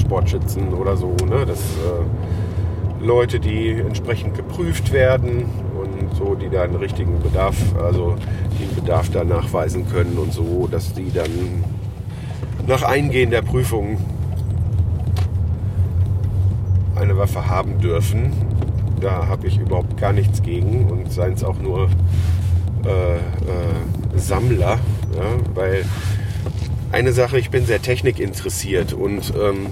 Sportschützen 0.05 0.73
oder 0.75 0.97
so, 0.97 1.15
ne, 1.29 1.47
dass 1.47 1.61
äh, 1.61 3.05
Leute, 3.05 3.39
die 3.39 3.71
entsprechend 3.71 4.35
geprüft 4.35 4.93
werden 4.93 5.45
und 5.79 6.15
so, 6.17 6.35
die 6.35 6.49
da 6.49 6.63
einen 6.63 6.77
richtigen 6.77 7.21
Bedarf, 7.21 7.57
also 7.83 8.15
den 8.59 8.75
Bedarf 8.75 9.11
da 9.11 9.25
nachweisen 9.25 9.89
können 9.89 10.17
und 10.19 10.33
so, 10.33 10.69
dass 10.71 10.95
die 10.95 11.13
dann 11.13 11.65
nach 12.67 12.83
Eingehen 12.83 13.31
der 13.31 13.43
Prüfung 13.43 13.99
eine 16.97 17.17
Waffe 17.19 17.49
haben 17.49 17.79
dürfen. 17.79 18.33
Da 19.01 19.27
habe 19.27 19.49
ich 19.49 19.59
überhaupt 19.59 19.97
gar 19.99 20.13
nichts 20.13 20.43
gegen 20.43 20.87
und 20.89 21.13
seien 21.13 21.35
es 21.35 21.45
auch 21.45 21.59
nur 21.59 21.89
äh, 22.87 23.17
äh, 23.17 23.21
Sammler, 24.17 24.79
ja, 25.15 25.27
weil 25.55 25.85
eine 26.95 27.13
Sache, 27.13 27.39
ich 27.39 27.51
bin 27.51 27.67
sehr 27.67 27.83
technikinteressiert 27.83 28.93
und 28.93 29.35
ähm, 29.37 29.67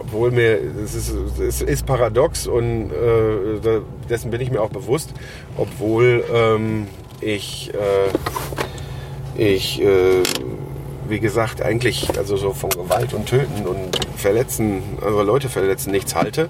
obwohl 0.00 0.30
mir, 0.30 0.58
es 0.82 0.94
ist, 0.94 1.14
es 1.38 1.60
ist 1.60 1.84
paradox 1.84 2.46
und 2.46 2.90
äh, 2.90 3.80
dessen 4.08 4.30
bin 4.30 4.40
ich 4.40 4.50
mir 4.50 4.62
auch 4.62 4.70
bewusst, 4.70 5.12
obwohl 5.58 6.24
ähm, 6.32 6.86
ich, 7.20 7.70
äh, 7.74 9.40
ich 9.40 9.82
äh, 9.82 10.22
wie 11.06 11.20
gesagt, 11.20 11.60
eigentlich 11.60 12.08
also 12.16 12.38
so 12.38 12.54
von 12.54 12.70
Gewalt 12.70 13.12
und 13.12 13.26
Töten 13.26 13.66
und 13.66 13.98
Verletzen, 14.16 14.82
also 15.04 15.22
Leute 15.22 15.50
verletzen 15.50 15.90
nichts 15.90 16.14
halte, 16.14 16.48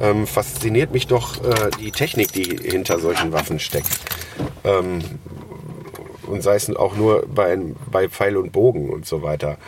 ähm, 0.00 0.26
fasziniert 0.26 0.92
mich 0.92 1.06
doch 1.06 1.44
äh, 1.44 1.70
die 1.80 1.90
Technik, 1.90 2.32
die 2.32 2.58
hinter 2.62 2.98
solchen 2.98 3.32
Waffen 3.32 3.58
steckt. 3.58 3.90
Ähm, 4.64 5.00
und 6.28 6.42
sei 6.42 6.56
es 6.56 6.74
auch 6.74 6.96
nur 6.96 7.26
bei, 7.26 7.58
bei 7.90 8.08
Pfeil 8.08 8.36
und 8.36 8.52
Bogen 8.52 8.90
und 8.90 9.06
so 9.06 9.22
weiter. 9.22 9.58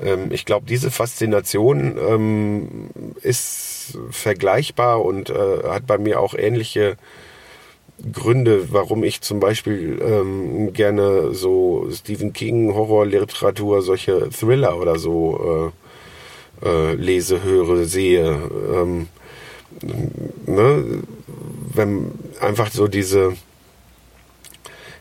Ähm, 0.00 0.30
ich 0.30 0.44
glaube, 0.44 0.66
diese 0.66 0.90
Faszination 0.90 1.96
ähm, 1.98 2.90
ist 3.22 3.98
vergleichbar 4.10 5.04
und 5.04 5.30
äh, 5.30 5.62
hat 5.68 5.86
bei 5.86 5.98
mir 5.98 6.20
auch 6.20 6.34
ähnliche 6.34 6.96
Gründe, 8.12 8.72
warum 8.72 9.02
ich 9.02 9.22
zum 9.22 9.40
Beispiel 9.40 10.00
ähm, 10.00 10.72
gerne 10.72 11.34
so 11.34 11.88
Stephen 11.90 12.32
King, 12.32 12.74
Horrorliteratur, 12.74 13.82
solche 13.82 14.30
Thriller 14.30 14.78
oder 14.78 14.98
so 14.98 15.72
äh, 16.62 16.68
äh, 16.68 16.94
lese, 16.94 17.42
höre, 17.42 17.84
sehe. 17.84 18.38
Ähm, 18.72 19.08
ne? 20.46 21.02
Wenn 21.74 22.12
einfach 22.40 22.70
so 22.70 22.88
diese, 22.88 23.34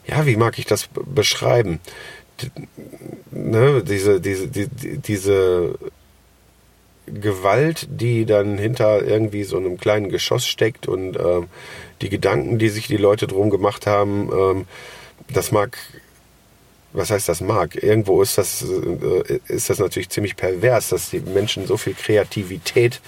ja, 0.08 0.26
wie 0.26 0.36
mag 0.36 0.58
ich 0.60 0.66
das 0.66 0.90
beschreiben? 0.94 1.80
Ne? 3.32 3.84
Diese, 3.84 4.22
diese, 4.22 4.48
die, 4.48 4.68
diese 4.98 5.76
Gewalt, 7.08 7.88
die 7.90 8.26
dann 8.26 8.58
hinter 8.58 9.04
irgendwie 9.04 9.44
so 9.44 9.58
einem 9.58 9.78
kleinen 9.78 10.10
Geschoss 10.10 10.46
steckt 10.46 10.88
und 10.88 11.16
äh, 11.16 11.42
die 12.02 12.10
Gedanken, 12.10 12.60
die 12.60 12.70
sich 12.70 12.88
die 12.88 12.98
Leute 12.98 13.28
drum 13.28 13.50
gemacht 13.50 13.88
haben, 13.88 14.30
ähm, 14.32 14.66
das 15.30 15.52
mag, 15.52 15.78
was 16.94 17.10
heißt 17.10 17.30
das 17.30 17.42
mag? 17.42 17.82
Irgendwo 17.82 18.22
ist 18.22 18.38
das, 18.38 18.64
äh, 18.64 19.40
ist 19.48 19.70
das 19.70 19.80
natürlich 19.80 20.10
ziemlich 20.10 20.36
pervers, 20.36 20.90
dass 20.90 21.10
die 21.10 21.20
Menschen 21.22 21.66
so 21.66 21.78
viel 21.78 21.94
Kreativität 21.94 23.02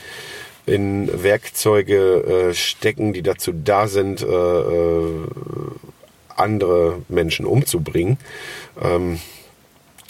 in 0.65 1.23
Werkzeuge 1.23 2.49
äh, 2.49 2.53
stecken, 2.53 3.13
die 3.13 3.23
dazu 3.23 3.51
da 3.51 3.87
sind, 3.87 4.21
äh, 4.21 4.25
äh 4.25 5.27
andere 6.39 7.01
Menschen 7.07 7.45
umzubringen. 7.45 8.17
Ähm, 8.81 9.19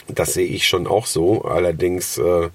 das 0.08 0.34
sehe 0.34 0.48
ich 0.48 0.68
schon 0.68 0.88
auch 0.88 1.06
so. 1.06 1.44
Allerdings 1.44 2.18
äh, 2.18 2.50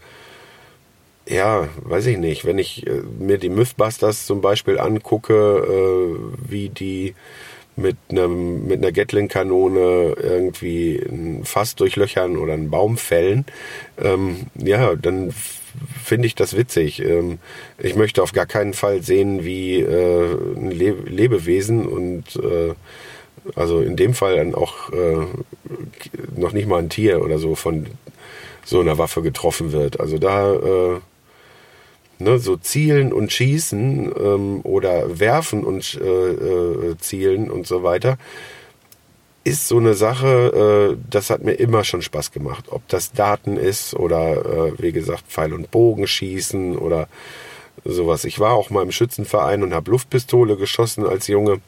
ja, 1.27 1.69
weiß 1.83 2.07
ich 2.07 2.19
nicht, 2.19 2.45
wenn 2.45 2.59
ich 2.59 2.87
äh, 2.87 3.03
mir 3.19 3.39
die 3.39 3.49
Mythbusters 3.49 4.27
zum 4.27 4.41
Beispiel 4.41 4.79
angucke, 4.79 5.35
äh, 5.35 6.51
wie 6.51 6.69
die 6.69 7.15
mit, 7.77 7.97
einem, 8.11 8.67
mit 8.67 8.79
einer 8.79 8.93
Gatling-Kanone 8.93 10.15
irgendwie 10.21 10.97
ein 10.97 11.45
Fass 11.45 11.75
durchlöchern 11.75 12.37
oder 12.37 12.53
einen 12.53 12.71
Baum 12.71 12.97
fällen, 12.97 13.47
ähm, 14.01 14.47
ja, 14.55 14.95
dann 14.95 15.35
finde 16.03 16.27
ich 16.27 16.35
das 16.35 16.57
witzig. 16.57 17.01
Ähm, 17.03 17.39
ich 17.79 17.97
möchte 17.97 18.23
auf 18.23 18.33
gar 18.33 18.47
keinen 18.47 18.75
Fall 18.75 19.03
sehen, 19.03 19.45
wie 19.45 19.81
äh, 19.81 20.37
ein 20.57 20.71
Le 20.71 20.91
Lebewesen 21.07 21.87
und 21.87 22.37
äh, 22.37 22.75
also 23.55 23.81
in 23.81 23.97
dem 23.97 24.15
Fall 24.15 24.37
dann 24.37 24.55
auch 24.55 24.91
äh, 24.93 25.27
noch 26.37 26.53
nicht 26.53 26.67
mal 26.67 26.79
ein 26.79 26.89
Tier 26.89 27.23
oder 27.23 27.39
so 27.39 27.55
von 27.55 27.87
so 28.65 28.81
einer 28.81 28.99
Waffe 28.99 29.23
getroffen 29.23 29.73
wird. 29.73 30.01
Also 30.01 30.19
da 30.19 30.55
äh, 30.55 31.01
ne, 32.19 32.39
so 32.39 32.57
zielen 32.57 33.13
und 33.13 33.33
schießen 33.33 34.13
ähm, 34.19 34.61
oder 34.63 35.19
werfen 35.19 35.65
und 35.65 36.01
äh, 36.01 36.31
äh, 36.31 36.99
zielen 36.99 37.51
und 37.51 37.67
so 37.67 37.83
weiter, 37.83 38.19
ist 39.45 39.69
so 39.69 39.77
eine 39.77 39.95
Sache, 39.95 40.97
äh, 40.97 41.05
das 41.11 41.29
hat 41.29 41.45
mir 41.45 41.53
immer 41.53 41.85
schon 41.85 42.01
Spaß 42.01 42.33
gemacht. 42.33 42.67
Ob 42.71 42.89
das 42.89 43.13
Daten 43.13 43.59
ist 43.59 43.95
oder 43.95 44.69
äh, 44.69 44.73
wie 44.79 44.93
gesagt 44.93 45.25
Pfeil 45.29 45.53
und 45.53 45.71
Bogen 45.71 46.07
schießen 46.07 46.79
oder 46.79 47.09
sowas. 47.85 48.25
Ich 48.25 48.41
war 48.41 48.55
auch 48.55 48.71
mal 48.71 48.83
im 48.83 48.93
Schützenverein 48.93 49.63
und 49.63 49.75
habe 49.75 49.91
Luftpistole 49.91 50.57
geschossen 50.57 51.07
als 51.07 51.27
Junge. 51.27 51.61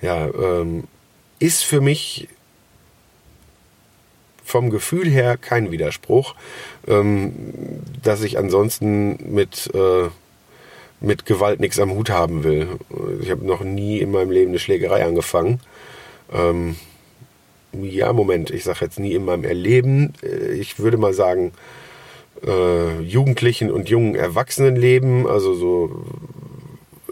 Ja, 0.00 0.28
ähm, 0.28 0.84
ist 1.38 1.64
für 1.64 1.80
mich 1.80 2.28
vom 4.44 4.70
Gefühl 4.70 5.08
her 5.08 5.36
kein 5.36 5.70
Widerspruch, 5.70 6.34
ähm, 6.86 7.32
dass 8.02 8.22
ich 8.22 8.38
ansonsten 8.38 9.32
mit, 9.34 9.70
äh, 9.74 10.08
mit 11.00 11.26
Gewalt 11.26 11.60
nichts 11.60 11.78
am 11.78 11.92
Hut 11.92 12.10
haben 12.10 12.44
will. 12.44 12.68
Ich 13.20 13.30
habe 13.30 13.44
noch 13.44 13.62
nie 13.62 13.98
in 13.98 14.10
meinem 14.10 14.30
Leben 14.30 14.50
eine 14.50 14.58
Schlägerei 14.58 15.04
angefangen. 15.04 15.60
Ähm, 16.32 16.76
ja, 17.72 18.12
Moment, 18.12 18.50
ich 18.50 18.64
sage 18.64 18.78
jetzt 18.82 18.98
nie 18.98 19.12
in 19.12 19.24
meinem 19.24 19.44
Erleben. 19.44 20.14
Äh, 20.22 20.54
ich 20.54 20.78
würde 20.78 20.96
mal 20.96 21.12
sagen, 21.12 21.52
äh, 22.46 23.00
Jugendlichen 23.00 23.70
und 23.70 23.88
jungen 23.88 24.14
Erwachsenenleben, 24.14 25.26
also 25.26 25.54
so, 25.54 26.04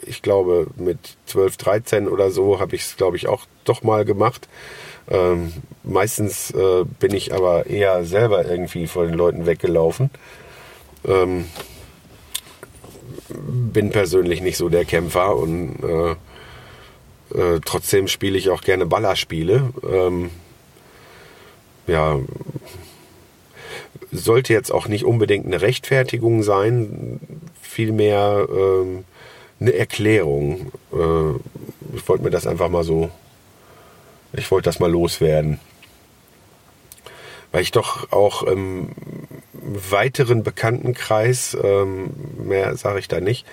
ich 0.06 0.22
glaube, 0.22 0.68
mit 0.76 0.98
12, 1.26 1.56
13 1.56 2.08
oder 2.08 2.30
so 2.30 2.60
habe 2.60 2.76
ich 2.76 2.82
es, 2.82 2.96
glaube 2.96 3.16
ich, 3.16 3.28
auch 3.28 3.46
doch 3.64 3.82
mal 3.82 4.04
gemacht. 4.04 4.48
Ähm, 5.08 5.52
meistens 5.84 6.50
äh, 6.50 6.84
bin 6.98 7.14
ich 7.14 7.32
aber 7.32 7.66
eher 7.66 8.04
selber 8.04 8.44
irgendwie 8.44 8.86
vor 8.86 9.06
den 9.06 9.14
Leuten 9.14 9.46
weggelaufen. 9.46 10.10
Ähm, 11.06 11.46
bin 13.28 13.90
persönlich 13.90 14.40
nicht 14.40 14.56
so 14.56 14.68
der 14.68 14.84
Kämpfer 14.84 15.36
und 15.36 15.78
äh, 15.82 16.16
äh, 17.34 17.60
trotzdem 17.64 18.08
spiele 18.08 18.38
ich 18.38 18.50
auch 18.50 18.62
gerne 18.62 18.86
Ballerspiele. 18.86 19.72
Ähm, 19.88 20.30
ja, 21.86 22.18
sollte 24.12 24.52
jetzt 24.52 24.72
auch 24.72 24.88
nicht 24.88 25.04
unbedingt 25.04 25.46
eine 25.46 25.60
Rechtfertigung 25.60 26.42
sein, 26.42 27.20
vielmehr 27.60 28.46
ähm, 28.50 29.04
eine 29.60 29.74
Erklärung. 29.74 30.72
Äh, 30.92 31.96
ich 31.96 32.08
wollte 32.08 32.24
mir 32.24 32.30
das 32.30 32.46
einfach 32.46 32.68
mal 32.68 32.84
so 32.84 33.10
ich 34.36 34.50
wollte 34.50 34.66
das 34.66 34.80
mal 34.80 34.90
loswerden. 34.90 35.58
Weil 37.52 37.62
ich 37.62 37.70
doch 37.70 38.12
auch 38.12 38.42
im 38.42 38.90
weiteren 39.52 40.42
Bekanntenkreis, 40.42 41.56
ähm, 41.62 42.10
mehr 42.38 42.76
sage 42.76 42.98
ich 42.98 43.08
da 43.08 43.20
nicht, 43.20 43.46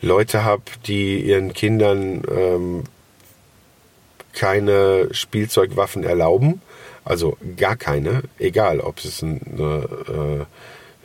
Leute 0.00 0.44
habe, 0.44 0.62
die 0.86 1.20
ihren 1.20 1.52
Kindern 1.52 2.22
ähm, 2.30 2.84
keine 4.32 5.08
Spielzeugwaffen 5.12 6.04
erlauben. 6.04 6.60
Also 7.04 7.36
gar 7.56 7.76
keine, 7.76 8.22
egal 8.38 8.80
ob 8.80 8.98
es 8.98 9.22
ein 9.22 9.40
äh, 9.58 10.44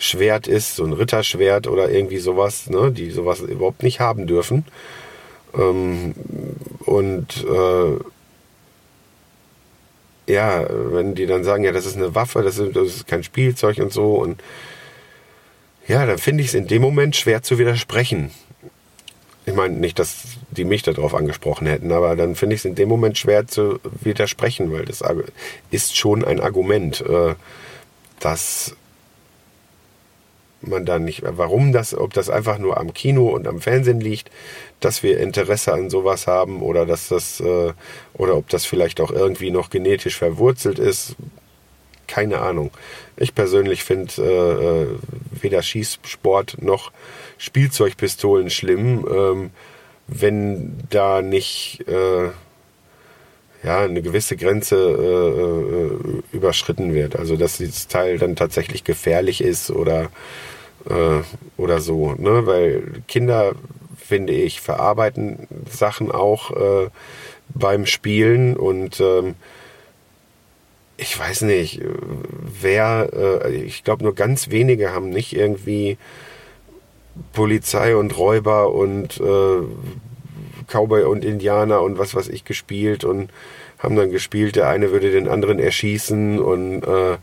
Schwert 0.04 0.48
ist, 0.48 0.76
so 0.76 0.84
ein 0.84 0.94
Ritterschwert 0.94 1.68
oder 1.68 1.90
irgendwie 1.90 2.18
sowas, 2.18 2.70
ne, 2.70 2.92
die 2.92 3.12
sowas 3.12 3.40
überhaupt 3.40 3.84
nicht 3.84 4.00
haben 4.00 4.28
dürfen. 4.28 4.66
Ähm, 5.56 6.14
und 6.86 7.46
äh, 7.46 8.00
ja, 10.32 10.66
wenn 10.70 11.16
die 11.16 11.26
dann 11.26 11.44
sagen, 11.44 11.64
ja, 11.64 11.72
das 11.72 11.86
ist 11.86 11.96
eine 11.96 12.16
Waffe, 12.16 12.44
das 12.44 12.58
ist, 12.58 12.76
das 12.76 12.88
ist 12.88 13.08
kein 13.08 13.24
Spielzeug 13.24 13.78
und 13.78 13.92
so 13.92 14.16
und 14.16 14.42
ja, 15.88 16.06
dann 16.06 16.18
finde 16.18 16.42
ich 16.42 16.50
es 16.50 16.54
in 16.54 16.68
dem 16.68 16.82
Moment 16.82 17.16
schwer 17.16 17.44
zu 17.44 17.60
widersprechen. 17.60 18.32
Ich 19.46 19.54
meine 19.54 19.76
nicht, 19.76 20.00
dass 20.00 20.24
die 20.52 20.64
mich 20.64 20.84
darauf 20.84 21.14
angesprochen 21.14 21.68
hätten, 21.68 21.92
aber 21.92 22.16
dann 22.16 22.36
finde 22.36 22.56
ich 22.56 22.62
es 22.62 22.66
in 22.66 22.76
dem 22.76 22.88
Moment 22.88 23.18
schwer 23.18 23.48
zu 23.48 23.82
widersprechen, 24.02 24.72
weil 24.72 24.86
das 24.86 25.04
ist 25.72 25.98
schon 25.98 26.24
ein 26.24 26.40
Argument, 26.40 27.02
äh, 27.02 27.36
dass 28.22 28.78
man 30.68 30.86
da 30.86 31.00
nicht, 31.00 31.24
warum 31.26 31.72
das, 31.72 31.96
ob 31.96 32.14
das 32.14 32.30
einfach 32.30 32.58
nur 32.58 32.78
am 32.78 32.94
Kino 32.94 33.28
und 33.30 33.48
am 33.48 33.62
Fernsehen 33.62 34.00
liegt, 34.00 34.30
dass 34.80 35.04
wir 35.04 35.20
Interesse 35.20 35.74
an 35.74 35.90
sowas 35.90 36.28
haben 36.28 36.62
oder 36.62 36.86
dass 36.86 37.10
das, 37.10 37.40
äh, 37.40 37.74
oder 38.14 38.36
ob 38.36 38.50
das 38.50 38.66
vielleicht 38.66 39.02
auch 39.02 39.12
irgendwie 39.12 39.52
noch 39.52 39.70
genetisch 39.70 40.18
verwurzelt 40.18 40.80
ist, 40.80 41.16
keine 42.08 42.40
Ahnung. 42.40 42.72
Ich 43.18 43.34
persönlich 43.34 43.84
finde 43.84 44.14
äh, 44.18 44.84
äh, 44.84 44.88
weder 45.42 45.62
Schießsport 45.62 46.62
noch 46.62 46.92
Spielzeugpistolen 47.38 48.50
schlimm, 48.50 49.06
ähm, 49.10 49.50
wenn 50.08 50.78
da 50.90 51.22
nicht 51.22 51.88
äh, 51.88 52.30
ja, 53.64 53.82
eine 53.82 54.02
gewisse 54.02 54.36
Grenze 54.36 54.76
äh, 54.76 56.16
äh, 56.16 56.22
überschritten 56.36 56.94
wird. 56.94 57.16
Also 57.16 57.38
dass 57.38 57.58
dieses 57.58 57.88
Teil 57.88 58.18
dann 58.18 58.36
tatsächlich 58.36 58.84
gefährlich 58.84 59.42
ist 59.42 59.72
oder 59.72 60.10
äh, 60.90 61.22
oder 61.58 61.80
so, 61.80 62.14
ne? 62.14 62.46
Weil 62.46 62.84
Kinder, 63.08 63.54
finde 63.98 64.34
ich, 64.34 64.62
verarbeiten 64.62 65.48
Sachen 65.70 66.12
auch 66.12 66.52
äh, 66.52 66.90
beim 67.56 67.86
Spielen 67.86 68.58
und 68.58 69.00
ähm, 69.00 69.36
ich 70.98 71.18
weiß 71.18 71.42
nicht, 71.42 71.82
wer, 72.62 73.10
äh, 73.14 73.56
ich 73.56 73.84
glaube 73.84 74.04
nur 74.04 74.16
ganz 74.16 74.50
wenige 74.50 74.92
haben 74.92 75.10
nicht 75.10 75.36
irgendwie 75.36 75.98
Polizei 77.34 77.96
und 77.96 78.18
Räuber 78.18 78.74
und 78.74 79.20
äh, 79.20 79.62
Cowboy 80.68 81.04
und 81.04 81.24
Indianer 81.26 81.82
und 81.82 81.98
was 81.98 82.16
weiß 82.16 82.30
ich 82.30 82.46
gespielt 82.46 83.04
und 83.04 83.30
haben 83.80 83.96
dann 83.96 84.12
gespielt, 84.12 84.56
der 84.56 84.70
eine 84.70 84.92
würde 84.92 85.12
den 85.12 85.28
anderen 85.28 85.60
erschießen 85.60 86.40
und 86.40 86.84
äh, 86.84 87.18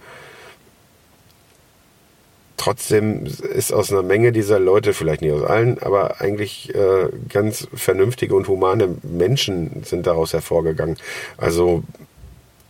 Trotzdem 2.61 3.25
ist 3.25 3.73
aus 3.73 3.91
einer 3.91 4.03
Menge 4.03 4.33
dieser 4.33 4.59
Leute, 4.59 4.93
vielleicht 4.93 5.23
nicht 5.23 5.33
aus 5.33 5.45
allen, 5.45 5.79
aber 5.79 6.21
eigentlich 6.21 6.75
äh, 6.75 7.09
ganz 7.31 7.67
vernünftige 7.73 8.35
und 8.35 8.49
humane 8.49 8.97
Menschen 9.03 9.83
sind 9.83 10.07
daraus 10.07 10.35
hervorgegangen. 10.35 10.99
Also, 11.39 11.85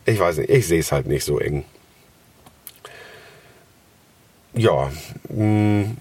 ich 0.05 0.21
weiß 0.21 0.37
nicht, 0.37 0.49
ich 0.49 0.69
sehe 0.69 0.79
es 0.79 0.93
halt 0.93 1.09
nicht 1.09 1.25
so 1.25 1.41
eng. 1.41 1.65
Ja, 4.55 4.93
hm, 5.27 5.97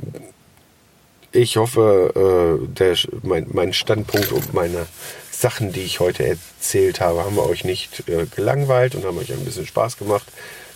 ich 1.32 1.58
hoffe, 1.58 2.60
äh, 2.62 2.68
der, 2.68 2.96
mein, 3.24 3.48
mein 3.52 3.74
Standpunkt 3.74 4.32
und 4.32 4.54
meine 4.54 4.86
Sachen, 5.32 5.72
die 5.72 5.82
ich 5.82 6.00
heute 6.00 6.26
erzählt 6.26 7.02
habe, 7.02 7.24
haben 7.24 7.40
euch 7.40 7.64
nicht 7.64 8.08
äh, 8.10 8.26
gelangweilt 8.26 8.96
und 8.96 9.06
haben 9.06 9.18
euch 9.18 9.32
ein 9.32 9.46
bisschen 9.46 9.66
Spaß 9.66 9.98
gemacht 9.98 10.28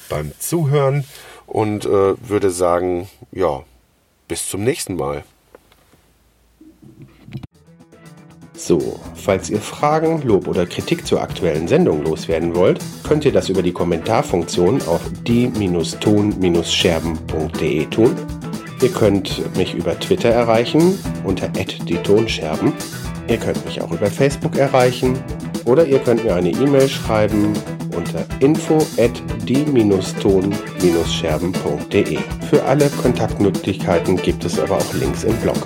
beim 0.09 0.31
Zuhören 0.39 1.05
und 1.47 1.85
äh, 1.85 2.15
würde 2.27 2.51
sagen, 2.51 3.09
ja, 3.31 3.63
bis 4.27 4.47
zum 4.47 4.63
nächsten 4.63 4.95
Mal. 4.95 5.23
So, 8.55 8.99
falls 9.15 9.49
ihr 9.49 9.59
Fragen, 9.59 10.21
Lob 10.21 10.47
oder 10.47 10.65
Kritik 10.65 11.05
zur 11.05 11.21
aktuellen 11.21 11.67
Sendung 11.67 12.01
loswerden 12.03 12.55
wollt, 12.55 12.79
könnt 13.03 13.25
ihr 13.25 13.33
das 13.33 13.49
über 13.49 13.61
die 13.61 13.73
Kommentarfunktion 13.73 14.81
auf 14.83 15.01
die-ton-scherben.de 15.25 17.85
tun. 17.87 18.15
Ihr 18.83 18.91
könnt 18.91 19.55
mich 19.55 19.73
über 19.73 19.97
Twitter 19.97 20.27
erreichen 20.27 20.99
unter 21.23 21.47
die 21.47 21.95
Tonscherben. 21.95 22.73
Ihr 23.29 23.37
könnt 23.37 23.65
mich 23.65 23.81
auch 23.81 23.91
über 23.91 24.07
Facebook 24.07 24.57
erreichen 24.57 25.17
oder 25.63 25.85
ihr 25.85 25.99
könnt 25.99 26.25
mir 26.25 26.35
eine 26.35 26.49
E-Mail 26.49 26.89
schreiben 26.89 27.53
unter 27.95 28.25
info 28.41 28.79
at 28.97 29.23
die-ton-scherben.de. 29.47 32.17
Für 32.49 32.63
alle 32.65 32.89
Kontaktmöglichkeiten 32.89 34.17
gibt 34.17 34.43
es 34.43 34.59
aber 34.59 34.75
auch 34.75 34.93
Links 34.95 35.23
im 35.23 35.37
Blog. 35.37 35.65